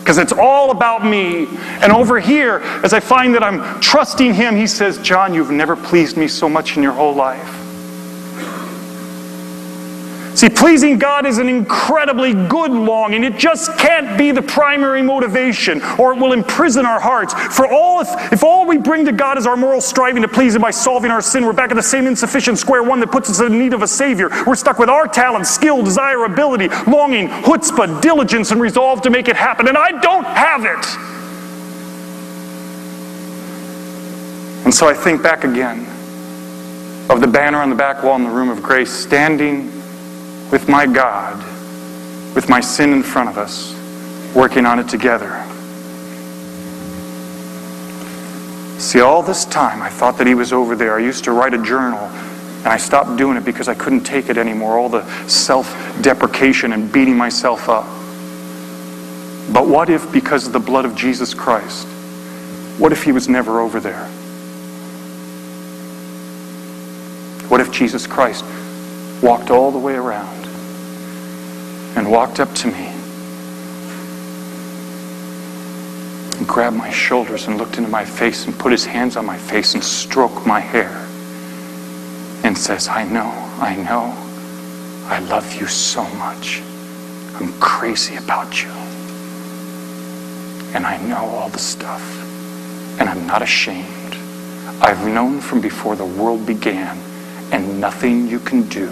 Because 0.00 0.18
it's 0.18 0.32
all 0.32 0.72
about 0.72 1.06
me. 1.06 1.46
And 1.80 1.90
over 1.90 2.20
here, 2.20 2.60
as 2.84 2.92
I 2.92 3.00
find 3.00 3.34
that 3.34 3.42
I'm 3.42 3.80
trusting 3.80 4.34
Him, 4.34 4.56
He 4.56 4.66
says, 4.66 4.98
John, 4.98 5.32
you've 5.32 5.50
never 5.50 5.74
pleased 5.74 6.18
me 6.18 6.28
so 6.28 6.50
much 6.50 6.76
in 6.76 6.82
your 6.82 6.92
whole 6.92 7.14
life. 7.14 7.69
See, 10.40 10.48
pleasing 10.48 10.98
God 10.98 11.26
is 11.26 11.36
an 11.36 11.50
incredibly 11.50 12.32
good 12.32 12.70
longing. 12.70 13.24
It 13.24 13.36
just 13.36 13.76
can't 13.76 14.16
be 14.16 14.30
the 14.30 14.40
primary 14.40 15.02
motivation, 15.02 15.82
or 15.98 16.14
it 16.14 16.18
will 16.18 16.32
imprison 16.32 16.86
our 16.86 16.98
hearts. 16.98 17.34
For 17.34 17.70
all, 17.70 18.00
if, 18.00 18.32
if 18.32 18.42
all 18.42 18.66
we 18.66 18.78
bring 18.78 19.04
to 19.04 19.12
God 19.12 19.36
is 19.36 19.46
our 19.46 19.54
moral 19.54 19.82
striving 19.82 20.22
to 20.22 20.28
please 20.28 20.54
Him 20.54 20.62
by 20.62 20.70
solving 20.70 21.10
our 21.10 21.20
sin, 21.20 21.44
we're 21.44 21.52
back 21.52 21.72
at 21.72 21.74
the 21.74 21.82
same 21.82 22.06
insufficient 22.06 22.56
square 22.56 22.82
one 22.82 23.00
that 23.00 23.12
puts 23.12 23.28
us 23.28 23.42
in 23.42 23.58
need 23.58 23.74
of 23.74 23.82
a 23.82 23.86
Savior. 23.86 24.30
We're 24.46 24.54
stuck 24.54 24.78
with 24.78 24.88
our 24.88 25.06
talent, 25.06 25.46
skill, 25.46 25.82
desire, 25.82 26.24
ability, 26.24 26.68
longing, 26.90 27.28
chutzpah, 27.28 28.00
diligence, 28.00 28.50
and 28.50 28.62
resolve 28.62 29.02
to 29.02 29.10
make 29.10 29.28
it 29.28 29.36
happen. 29.36 29.68
And 29.68 29.76
I 29.76 29.90
don't 30.00 30.24
have 30.24 30.64
it. 30.64 30.86
And 34.64 34.72
so 34.72 34.88
I 34.88 34.94
think 34.94 35.22
back 35.22 35.44
again 35.44 35.80
of 37.10 37.20
the 37.20 37.26
banner 37.26 37.58
on 37.58 37.68
the 37.68 37.76
back 37.76 38.02
wall 38.02 38.16
in 38.16 38.24
the 38.24 38.30
room 38.30 38.48
of 38.48 38.62
grace, 38.62 38.90
standing 38.90 39.79
with 40.50 40.68
my 40.68 40.86
God, 40.86 41.36
with 42.34 42.48
my 42.48 42.60
sin 42.60 42.92
in 42.92 43.02
front 43.02 43.28
of 43.28 43.38
us, 43.38 43.74
working 44.34 44.66
on 44.66 44.78
it 44.78 44.88
together. 44.88 45.46
See, 48.80 49.00
all 49.00 49.22
this 49.22 49.44
time 49.44 49.82
I 49.82 49.88
thought 49.88 50.18
that 50.18 50.26
he 50.26 50.34
was 50.34 50.52
over 50.52 50.74
there. 50.74 50.96
I 50.96 51.00
used 51.00 51.24
to 51.24 51.32
write 51.32 51.54
a 51.54 51.62
journal, 51.62 52.00
and 52.00 52.66
I 52.66 52.78
stopped 52.78 53.16
doing 53.16 53.36
it 53.36 53.44
because 53.44 53.68
I 53.68 53.74
couldn't 53.74 54.04
take 54.04 54.28
it 54.28 54.38
anymore. 54.38 54.78
All 54.78 54.88
the 54.88 55.04
self 55.28 55.68
deprecation 56.02 56.72
and 56.72 56.92
beating 56.92 57.16
myself 57.16 57.68
up. 57.68 57.84
But 59.52 59.66
what 59.66 59.90
if, 59.90 60.10
because 60.12 60.46
of 60.46 60.52
the 60.52 60.60
blood 60.60 60.84
of 60.84 60.94
Jesus 60.96 61.34
Christ, 61.34 61.86
what 62.78 62.92
if 62.92 63.04
he 63.04 63.12
was 63.12 63.28
never 63.28 63.60
over 63.60 63.80
there? 63.80 64.06
What 67.48 67.60
if 67.60 67.70
Jesus 67.72 68.06
Christ 68.06 68.44
walked 69.22 69.50
all 69.50 69.70
the 69.70 69.78
way 69.78 69.94
around 69.94 70.46
and 71.96 72.10
walked 72.10 72.40
up 72.40 72.52
to 72.54 72.68
me 72.68 72.86
and 76.38 76.48
grabbed 76.48 76.76
my 76.76 76.90
shoulders 76.90 77.46
and 77.46 77.58
looked 77.58 77.76
into 77.76 77.90
my 77.90 78.04
face 78.04 78.46
and 78.46 78.58
put 78.58 78.72
his 78.72 78.86
hands 78.86 79.16
on 79.16 79.26
my 79.26 79.36
face 79.36 79.74
and 79.74 79.84
stroked 79.84 80.46
my 80.46 80.60
hair 80.60 80.90
and 82.44 82.56
says, 82.56 82.88
I 82.88 83.04
know, 83.04 83.30
I 83.60 83.76
know, 83.76 84.14
I 85.06 85.18
love 85.28 85.52
you 85.60 85.66
so 85.66 86.02
much. 86.14 86.62
I'm 87.34 87.52
crazy 87.60 88.16
about 88.16 88.62
you. 88.62 88.70
And 90.74 90.86
I 90.86 90.96
know 91.06 91.24
all 91.24 91.50
the 91.50 91.58
stuff. 91.58 92.00
And 92.98 93.08
I'm 93.08 93.26
not 93.26 93.42
ashamed. 93.42 94.14
I've 94.80 95.06
known 95.06 95.40
from 95.40 95.60
before 95.60 95.96
the 95.96 96.04
world 96.04 96.46
began, 96.46 96.96
and 97.52 97.80
nothing 97.80 98.28
you 98.28 98.38
can 98.38 98.68
do 98.68 98.90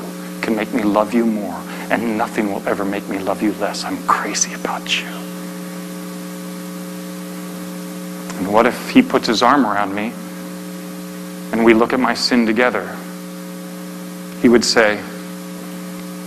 can 0.49 0.57
make 0.57 0.73
me 0.73 0.83
love 0.83 1.13
you 1.13 1.27
more, 1.27 1.61
and 1.91 2.17
nothing 2.17 2.51
will 2.51 2.67
ever 2.67 2.83
make 2.83 3.07
me 3.07 3.19
love 3.19 3.43
you 3.43 3.53
less. 3.61 3.85
I'm 3.85 4.03
crazy 4.07 4.55
about 4.55 4.99
you. 4.99 5.07
And 8.39 8.51
what 8.51 8.65
if 8.65 8.89
he 8.89 9.03
puts 9.03 9.27
his 9.27 9.43
arm 9.43 9.67
around 9.67 9.95
me 9.95 10.11
and 11.53 11.63
we 11.63 11.75
look 11.75 11.93
at 11.93 12.01
my 12.01 12.15
sin 12.15 12.47
together? 12.47 12.89
He 14.41 14.49
would 14.49 14.65
say, 14.65 14.97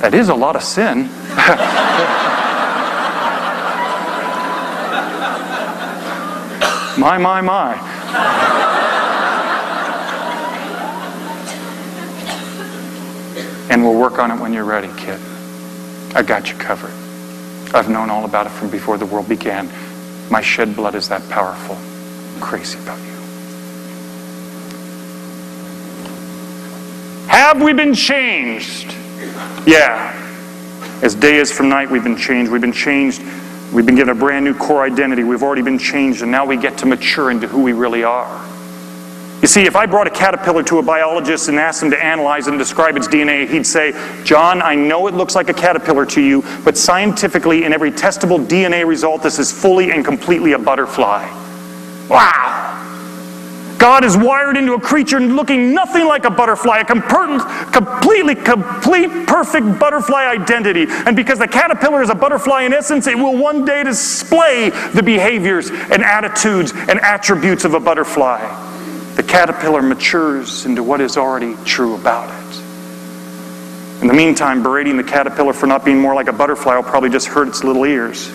That 0.02 0.14
is 0.14 0.30
a 0.30 0.36
lot 0.36 0.56
of 0.56 0.62
sin. 0.62 0.98
my, 7.00 7.18
my, 7.18 7.42
my. 7.42 8.71
And 13.72 13.84
we'll 13.84 13.98
work 13.98 14.20
on 14.20 14.32
it 14.32 14.40
when 14.42 14.52
you're 14.52 14.66
ready, 14.66 14.90
kid. 14.98 15.18
I 16.14 16.24
got 16.24 16.52
you 16.52 16.58
covered. 16.58 16.92
I've 17.74 17.90
known 17.90 18.10
all 18.10 18.26
about 18.26 18.46
it 18.46 18.50
from 18.50 18.70
before 18.70 18.98
the 18.98 19.06
world 19.06 19.30
began. 19.30 19.70
My 20.30 20.42
shed 20.42 20.76
blood 20.76 20.94
is 20.94 21.08
that 21.08 21.28
powerful. 21.30 21.78
I'm 21.78 22.42
crazy 22.42 22.78
about 22.80 23.00
you. 23.00 23.12
Have 27.30 27.62
we 27.62 27.72
been 27.72 27.94
changed? 27.94 28.94
Yeah. 29.66 30.18
As 31.02 31.16
day 31.16 31.38
is 31.38 31.50
from 31.50 31.70
night, 31.70 31.90
we've 31.90 32.04
been 32.04 32.18
changed. 32.18 32.52
We've 32.52 32.60
been 32.60 32.74
changed. 32.74 33.22
We've 33.72 33.86
been 33.86 33.96
given 33.96 34.18
a 34.18 34.20
brand 34.20 34.44
new 34.44 34.54
core 34.54 34.84
identity. 34.84 35.24
We've 35.24 35.44
already 35.44 35.62
been 35.62 35.80
changed, 35.80 36.24
and 36.24 36.30
now 36.30 36.46
we 36.46 36.58
get 36.58 36.80
to 36.80 36.86
mature 36.86 37.32
into 37.32 37.48
who 37.48 37.62
we 37.64 37.72
really 37.72 38.04
are. 38.04 38.51
You 39.42 39.48
see, 39.48 39.64
if 39.64 39.76
I 39.76 39.88
brought 39.88 40.06
a 40.06 40.12
caterpillar 40.12 40.62
to 40.64 40.78
a 40.78 40.84
biologist 40.84 41.50
and 41.50 41.58
asked 41.58 41.82
him 41.82 41.90
to 41.90 42.04
analyze 42.04 42.46
and 42.46 42.60
describe 42.60 42.96
its 42.96 43.08
DNA, 43.08 43.50
he'd 43.50 43.66
say, 43.66 43.92
John, 44.24 44.62
I 44.62 44.76
know 44.76 45.08
it 45.08 45.16
looks 45.16 45.34
like 45.34 45.50
a 45.50 45.54
caterpillar 45.54 46.06
to 46.08 46.22
you, 46.22 46.44
but 46.64 46.78
scientifically, 46.78 47.64
in 47.64 47.74
every 47.74 47.92
testable 47.92 48.46
DNA 48.46 48.86
result, 48.86 49.24
this 49.24 49.40
is 49.40 49.52
fully 49.52 49.92
and 49.92 50.06
completely 50.06 50.52
a 50.52 50.60
butterfly. 50.60 51.28
Wow! 52.08 52.68
God 53.80 54.04
is 54.04 54.16
wired 54.16 54.58
into 54.58 54.74
a 54.74 54.80
creature 54.80 55.20
looking 55.20 55.74
nothing 55.74 56.06
like 56.06 56.26
a 56.26 56.30
butterfly, 56.30 56.82
a 56.82 56.86
completely, 56.86 58.36
complete, 58.36 59.26
perfect 59.26 59.80
butterfly 59.80 60.28
identity. 60.28 60.86
And 60.88 61.16
because 61.16 61.40
the 61.40 61.48
caterpillar 61.48 62.04
is 62.04 62.12
a 62.12 62.16
butterfly 62.16 62.62
in 62.62 62.74
essence, 62.74 63.08
it 63.08 63.18
will 63.18 63.36
one 63.36 63.66
day 63.66 63.84
display 63.84 64.70
the 64.94 65.02
behaviors 65.02 65.72
and 65.72 66.04
attitudes 66.04 66.74
and 66.74 67.00
attributes 67.00 67.66
of 67.66 67.74
a 67.74 67.80
butterfly. 67.80 68.70
The 69.16 69.24
caterpillar 69.24 69.82
matures 69.82 70.66
into 70.66 70.84
what 70.84 71.02
is 71.02 71.18
already 71.18 71.56
true 71.66 71.96
about 71.96 72.30
it. 72.30 72.42
In 74.02 74.08
the 74.08 74.14
meantime, 74.14 74.64
berating 74.64 74.98
the 74.98 75.04
caterpillar 75.04 75.54
for 75.54 75.68
not 75.68 75.86
being 75.86 76.00
more 76.00 76.16
like 76.16 76.28
a 76.28 76.34
butterfly 76.34 76.76
will 76.76 76.84
probably 76.84 77.10
just 77.10 77.28
hurt 77.28 77.48
its 77.48 77.64
little 77.64 77.86
ears. 77.86 78.30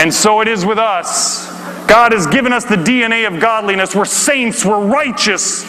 and 0.00 0.12
so 0.12 0.40
it 0.40 0.48
is 0.48 0.66
with 0.66 0.78
us. 0.78 1.48
God 1.86 2.12
has 2.12 2.26
given 2.26 2.52
us 2.52 2.64
the 2.64 2.76
DNA 2.76 3.26
of 3.26 3.40
godliness. 3.40 3.94
We're 3.94 4.04
saints, 4.04 4.64
we're 4.64 4.84
righteous, 4.84 5.64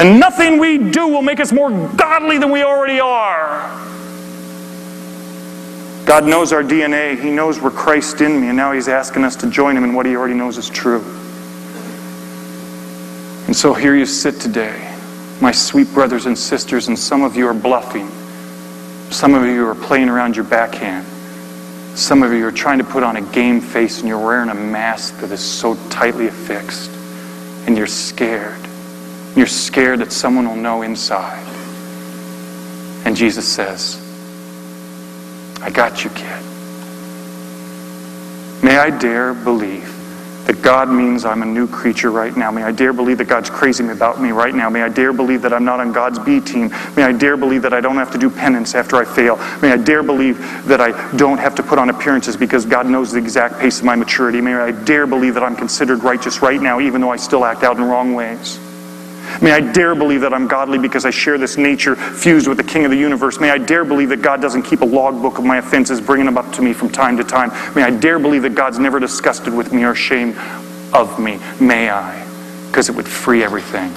and 0.00 0.18
nothing 0.18 0.58
we 0.58 0.90
do 0.90 1.06
will 1.06 1.22
make 1.22 1.38
us 1.38 1.52
more 1.52 1.70
godly 1.90 2.38
than 2.38 2.50
we 2.50 2.62
already 2.64 2.98
are. 2.98 3.70
God 6.06 6.24
knows 6.24 6.52
our 6.52 6.62
DNA. 6.62 7.20
He 7.20 7.30
knows 7.30 7.60
we're 7.60 7.70
Christ 7.70 8.20
in 8.20 8.40
me, 8.40 8.48
and 8.48 8.56
now 8.56 8.72
He's 8.72 8.88
asking 8.88 9.24
us 9.24 9.36
to 9.36 9.50
join 9.50 9.76
Him 9.76 9.84
in 9.84 9.92
what 9.92 10.06
He 10.06 10.16
already 10.16 10.34
knows 10.34 10.56
is 10.56 10.70
true. 10.70 11.04
And 13.56 13.60
so 13.62 13.72
here 13.72 13.96
you 13.96 14.04
sit 14.04 14.38
today, 14.38 14.94
my 15.40 15.50
sweet 15.50 15.90
brothers 15.94 16.26
and 16.26 16.36
sisters, 16.36 16.88
and 16.88 16.98
some 16.98 17.22
of 17.22 17.36
you 17.36 17.48
are 17.48 17.54
bluffing. 17.54 18.06
Some 19.10 19.32
of 19.32 19.46
you 19.46 19.66
are 19.66 19.74
playing 19.74 20.10
around 20.10 20.36
your 20.36 20.44
backhand. 20.44 21.06
Some 21.98 22.22
of 22.22 22.34
you 22.34 22.46
are 22.46 22.52
trying 22.52 22.76
to 22.76 22.84
put 22.84 23.02
on 23.02 23.16
a 23.16 23.22
game 23.22 23.62
face 23.62 24.00
and 24.00 24.08
you're 24.08 24.22
wearing 24.22 24.50
a 24.50 24.54
mask 24.54 25.20
that 25.20 25.30
is 25.30 25.40
so 25.40 25.74
tightly 25.88 26.26
affixed. 26.26 26.90
And 27.66 27.78
you're 27.78 27.86
scared. 27.86 28.60
You're 29.34 29.46
scared 29.46 30.00
that 30.00 30.12
someone 30.12 30.46
will 30.46 30.56
know 30.56 30.82
inside. 30.82 31.42
And 33.06 33.16
Jesus 33.16 33.50
says, 33.50 33.96
I 35.62 35.70
got 35.70 36.04
you, 36.04 36.10
kid. 36.10 36.42
May 38.62 38.76
I 38.76 38.90
dare 38.90 39.32
believe 39.32 39.95
that 40.46 40.62
God 40.62 40.88
means 40.88 41.24
I'm 41.24 41.42
a 41.42 41.46
new 41.46 41.66
creature 41.66 42.10
right 42.10 42.36
now. 42.36 42.50
May 42.50 42.62
I 42.62 42.72
dare 42.72 42.92
believe 42.92 43.18
that 43.18 43.28
God's 43.28 43.50
crazy 43.50 43.86
about 43.88 44.20
me 44.20 44.30
right 44.30 44.54
now. 44.54 44.70
May 44.70 44.82
I 44.82 44.88
dare 44.88 45.12
believe 45.12 45.42
that 45.42 45.52
I'm 45.52 45.64
not 45.64 45.80
on 45.80 45.92
God's 45.92 46.18
B 46.18 46.40
team. 46.40 46.70
May 46.96 47.02
I 47.02 47.12
dare 47.12 47.36
believe 47.36 47.62
that 47.62 47.74
I 47.74 47.80
don't 47.80 47.96
have 47.96 48.10
to 48.12 48.18
do 48.18 48.30
penance 48.30 48.74
after 48.74 48.96
I 48.96 49.04
fail. 49.04 49.36
May 49.60 49.72
I 49.72 49.76
dare 49.76 50.02
believe 50.02 50.38
that 50.66 50.80
I 50.80 51.16
don't 51.16 51.38
have 51.38 51.54
to 51.56 51.62
put 51.62 51.78
on 51.78 51.90
appearances 51.90 52.36
because 52.36 52.64
God 52.64 52.86
knows 52.86 53.12
the 53.12 53.18
exact 53.18 53.58
pace 53.58 53.80
of 53.80 53.84
my 53.84 53.96
maturity. 53.96 54.40
May 54.40 54.54
I 54.54 54.70
dare 54.70 55.06
believe 55.06 55.34
that 55.34 55.42
I'm 55.42 55.56
considered 55.56 56.02
righteous 56.02 56.42
right 56.42 56.60
now, 56.60 56.80
even 56.80 57.00
though 57.00 57.10
I 57.10 57.16
still 57.16 57.44
act 57.44 57.62
out 57.62 57.76
in 57.76 57.84
wrong 57.84 58.14
ways. 58.14 58.58
May 59.42 59.52
I 59.52 59.60
dare 59.60 59.94
believe 59.94 60.20
that 60.22 60.32
I'm 60.32 60.46
godly 60.46 60.78
because 60.78 61.04
I 61.04 61.10
share 61.10 61.38
this 61.38 61.56
nature 61.56 61.96
fused 61.96 62.48
with 62.48 62.56
the 62.56 62.64
King 62.64 62.84
of 62.84 62.90
the 62.90 62.96
universe. 62.96 63.40
May 63.40 63.50
I 63.50 63.58
dare 63.58 63.84
believe 63.84 64.08
that 64.10 64.22
God 64.22 64.40
doesn't 64.40 64.62
keep 64.62 64.80
a 64.80 64.84
logbook 64.84 65.38
of 65.38 65.44
my 65.44 65.58
offenses, 65.58 66.00
bringing 66.00 66.26
them 66.26 66.38
up 66.38 66.52
to 66.52 66.62
me 66.62 66.72
from 66.72 66.90
time 66.90 67.16
to 67.16 67.24
time. 67.24 67.50
May 67.74 67.82
I 67.82 67.90
dare 67.90 68.18
believe 68.18 68.42
that 68.42 68.54
God's 68.54 68.78
never 68.78 68.98
disgusted 68.98 69.54
with 69.54 69.72
me 69.72 69.84
or 69.84 69.92
ashamed 69.92 70.36
of 70.92 71.18
me. 71.18 71.38
May 71.60 71.90
I, 71.90 72.24
because 72.68 72.88
it 72.88 72.94
would 72.94 73.08
free 73.08 73.42
everything. 73.42 73.92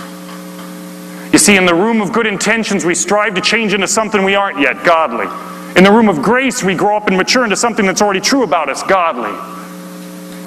You 1.31 1.37
see, 1.37 1.57
in 1.57 1.65
the 1.65 1.75
room 1.75 2.01
of 2.01 2.11
good 2.11 2.25
intentions, 2.25 2.83
we 2.85 2.95
strive 2.95 3.35
to 3.35 3.41
change 3.41 3.73
into 3.73 3.87
something 3.87 4.23
we 4.23 4.35
aren't 4.35 4.59
yet 4.59 4.83
godly. 4.83 5.27
In 5.77 5.83
the 5.83 5.91
room 5.91 6.09
of 6.09 6.21
grace, 6.23 6.63
we 6.63 6.73
grow 6.73 6.97
up 6.97 7.07
and 7.07 7.15
mature 7.15 7.43
into 7.43 7.55
something 7.55 7.85
that's 7.85 8.01
already 8.01 8.19
true 8.19 8.43
about 8.43 8.67
us 8.67 8.81
godly. 8.83 9.59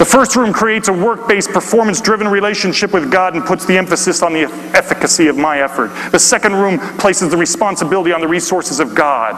The 0.02 0.06
first 0.06 0.34
room 0.34 0.52
creates 0.52 0.88
a 0.88 0.92
work 0.92 1.28
based, 1.28 1.50
performance 1.50 2.00
driven 2.00 2.26
relationship 2.26 2.92
with 2.92 3.08
God 3.08 3.36
and 3.36 3.44
puts 3.44 3.66
the 3.66 3.78
emphasis 3.78 4.20
on 4.20 4.32
the 4.32 4.46
efficacy 4.76 5.28
of 5.28 5.36
my 5.36 5.60
effort. 5.60 5.92
The 6.10 6.18
second 6.18 6.56
room 6.56 6.80
places 6.98 7.30
the 7.30 7.36
responsibility 7.36 8.10
on 8.10 8.20
the 8.20 8.26
resources 8.26 8.80
of 8.80 8.96
God. 8.96 9.34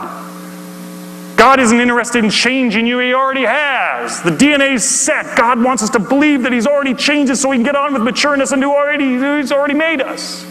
God 1.37 1.61
isn't 1.61 1.79
interested 1.79 2.24
in 2.24 2.31
changing 2.31 2.87
you, 2.87 2.98
He 2.98 3.12
already 3.12 3.42
has. 3.42 4.22
The 4.22 4.31
DNA's 4.31 4.88
set. 4.88 5.37
God 5.37 5.62
wants 5.62 5.83
us 5.83 5.90
to 5.90 5.98
believe 5.98 6.42
that 6.44 6.53
He's 6.55 6.66
already 6.66 6.94
changed 6.94 7.31
us 7.31 7.42
so 7.42 7.50
we 7.50 7.57
can 7.57 7.62
get 7.62 7.77
on 7.77 7.92
with 7.92 8.00
matureness 8.00 8.50
and 8.53 8.62
do 8.62 8.72
already 8.72 9.18
He's 9.18 9.53
already 9.53 9.74
made 9.74 10.00
us. 10.00 10.46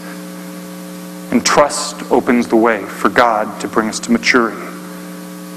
And 1.32 1.44
trust 1.44 2.08
opens 2.12 2.46
the 2.46 2.54
way 2.54 2.84
for 2.84 3.08
God 3.08 3.60
to 3.62 3.66
bring 3.66 3.88
us 3.88 3.98
to 3.98 4.12
maturity. 4.12 4.62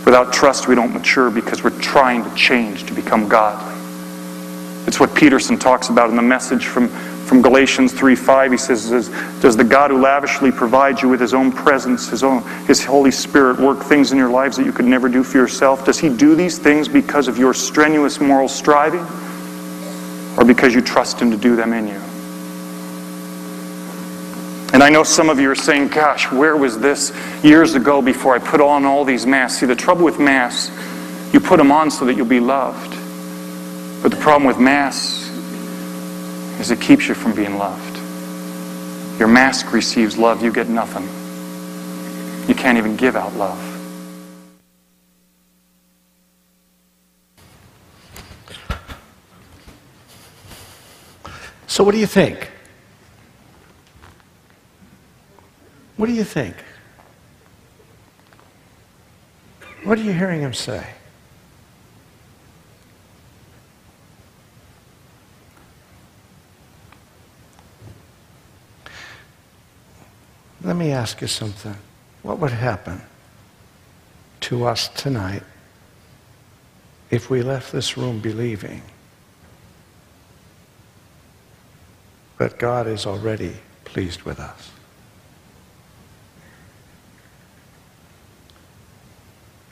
Without 0.04 0.34
trust, 0.34 0.67
we 0.67 0.74
don't 0.74 0.93
mature 0.93 1.30
because 1.30 1.63
we're 1.63 1.80
trying 1.80 2.24
to 2.24 2.34
change 2.34 2.86
to 2.86 2.96
become 2.96 3.30
godly. 3.30 3.77
It's 4.88 5.02
what 5.02 5.13
Peterson 5.13 5.60
talks 5.60 5.89
about 5.89 6.10
in 6.10 6.15
the 6.15 6.21
message 6.21 6.65
from, 6.65 6.88
from 6.88 7.41
Galatians 7.41 7.91
3 7.91 8.15
5. 8.15 8.52
He 8.52 8.58
says, 8.58 8.89
Does 9.41 9.58
the 9.58 9.63
God 9.65 9.91
who 9.91 10.02
lavishly 10.02 10.50
provides 10.50 11.02
you 11.02 11.10
with 11.10 11.19
his 11.19 11.34
own 11.34 11.52
presence, 11.52 12.08
his 12.08 12.23
own 12.23 12.41
his 12.67 12.86
Holy 12.86 13.12
Spirit, 13.12 13.60
work 13.60 13.84
things 13.84 14.13
in 14.13 14.17
your 14.17 14.30
lives 14.30 14.56
that 14.56 14.65
you 14.65 14.71
could 14.71 14.86
never 14.86 15.10
do 15.10 15.23
for 15.23 15.38
yourself? 15.38 15.84
Does 15.84 16.00
he 16.00 16.08
do 16.08 16.36
these 16.36 16.58
things 16.58 16.88
because 16.88 17.28
of 17.28 17.38
your 17.38 17.54
strenuous 17.54 18.21
moral 18.21 18.47
striving? 18.47 19.06
Or 20.38 20.45
because 20.45 20.73
you 20.73 20.82
trust 20.82 21.19
him 21.21 21.32
to 21.32 21.38
do 21.38 21.58
them 21.58 21.73
in 21.73 21.88
you? 21.88 22.02
And 24.73 24.82
I 24.82 24.89
know 24.89 25.04
some 25.04 25.30
of 25.30 25.38
you 25.38 25.52
are 25.52 25.56
saying, 25.56 25.89
Gosh, 25.89 26.32
where 26.32 26.56
was 26.56 26.80
this 26.80 27.12
years 27.43 27.76
ago 27.76 28.02
before 28.02 28.36
I 28.36 28.39
put 28.39 28.62
on 28.62 28.86
all 28.86 29.04
these 29.04 29.26
masks? 29.26 29.60
See, 29.60 29.65
the 29.65 29.76
trouble 29.76 30.06
with 30.06 30.17
masks, 30.17 30.71
you 31.34 31.41
put 31.41 31.58
them 31.58 31.73
on 31.73 31.91
so 31.91 32.06
that 32.06 32.15
you'll 32.15 32.26
be 32.26 32.39
loved. 32.39 32.97
But 34.02 34.12
the 34.12 34.18
problem 34.18 34.46
with 34.46 34.60
mass 34.60 35.28
is 36.60 36.72
it 36.72 36.80
keeps 36.80 37.08
you 37.08 37.14
from 37.14 37.34
being 37.34 37.58
loved. 37.58 37.98
Your 39.20 39.28
mask 39.28 39.74
receives 39.74 40.18
love, 40.18 40.44
you 40.44 40.52
get 40.52 40.70
nothing. 40.70 41.08
You 42.48 42.56
can't 42.56 42.78
even 42.78 42.96
give 42.96 43.16
out 43.16 43.34
love. 43.36 43.64
So, 51.66 51.84
what 51.84 51.92
do 51.92 52.00
you 52.00 52.08
think? 52.08 52.50
What 55.98 56.06
do 56.06 56.14
you 56.14 56.24
think? 56.24 56.56
What 59.84 60.00
are 60.00 60.02
you 60.04 60.14
hearing 60.14 60.42
him 60.42 60.54
say? 60.54 60.97
Let 70.63 70.76
me 70.76 70.91
ask 70.91 71.22
you 71.22 71.28
something. 71.28 71.76
What 72.24 72.39
would 72.39 72.52
happen 72.52 73.02
to 74.41 74.65
us 74.65 74.88
tonight 74.89 75.43
if 77.10 77.30
we 77.30 77.41
left 77.41 77.72
this 77.72 77.98
room 77.98 78.20
believing 78.20 78.82
that 82.38 82.58
God 82.60 82.88
is 82.88 83.06
already 83.06 83.56
pleased 83.86 84.24
with 84.24 84.39
us? 84.39 84.72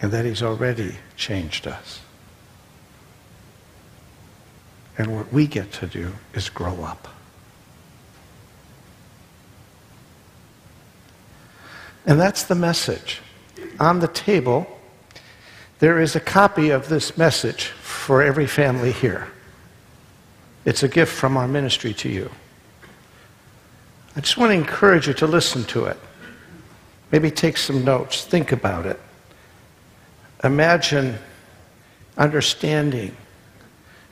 And 0.02 0.12
that 0.12 0.26
He's 0.26 0.44
already 0.44 0.98
changed 1.18 1.68
us. 1.68 2.02
And 4.98 5.16
what 5.16 5.34
we 5.34 5.48
get 5.48 5.72
to 5.74 5.88
do 5.88 6.14
is 6.34 6.50
grow 6.50 6.84
up. 6.84 7.08
And 12.06 12.20
that's 12.20 12.44
the 12.44 12.56
message. 12.56 13.22
On 13.80 14.00
the 14.00 14.08
table, 14.08 14.68
there 15.80 16.00
is 16.00 16.16
a 16.16 16.20
copy 16.20 16.70
of 16.70 16.88
this 16.88 17.18
message 17.18 17.66
for 17.66 18.22
every 18.22 18.48
family 18.48 18.92
here. 18.92 19.28
It's 20.66 20.84
a 20.84 20.88
gift 20.88 21.14
from 21.14 21.36
our 21.38 21.48
ministry 21.48 21.94
to 21.96 22.10
you. 22.10 22.30
I 24.16 24.22
just 24.22 24.38
want 24.38 24.52
to 24.52 24.54
encourage 24.56 25.08
you 25.08 25.14
to 25.16 25.28
listen 25.28 25.64
to 25.66 25.86
it. 25.86 25.98
Maybe 27.12 27.30
take 27.30 27.58
some 27.58 27.84
notes, 27.84 28.24
think 28.24 28.52
about 28.52 28.86
it. 28.86 29.00
Imagine 30.44 31.18
understanding 32.18 33.16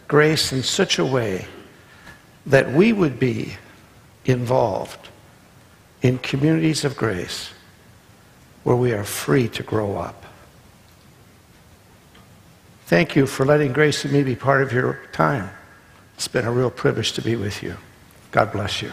grace 0.08 0.52
in 0.52 0.64
such 0.64 1.00
a 1.00 1.06
way 1.06 1.48
that 2.46 2.72
we 2.72 2.92
would 2.92 3.20
be 3.20 3.56
involved 4.26 5.10
in 6.02 6.18
communities 6.18 6.84
of 6.84 6.98
grace 6.98 7.53
where 8.64 8.76
we 8.76 8.92
are 8.94 9.04
free 9.04 9.48
to 9.50 9.64
grow 9.64 9.98
up. 9.98 10.26
Thank 12.86 13.16
you 13.16 13.26
for 13.26 13.46
letting 13.46 13.74
Grace 13.74 14.04
and 14.04 14.14
me 14.14 14.24
be 14.24 14.36
part 14.36 14.62
of 14.62 14.72
your 14.72 15.00
time. 15.12 15.50
It's 16.16 16.28
been 16.28 16.46
a 16.46 16.52
real 16.52 16.70
privilege 16.70 17.14
to 17.14 17.22
be 17.22 17.36
with 17.36 17.64
you. 17.64 17.78
God 18.32 18.52
bless 18.52 18.82
you. 18.82 18.92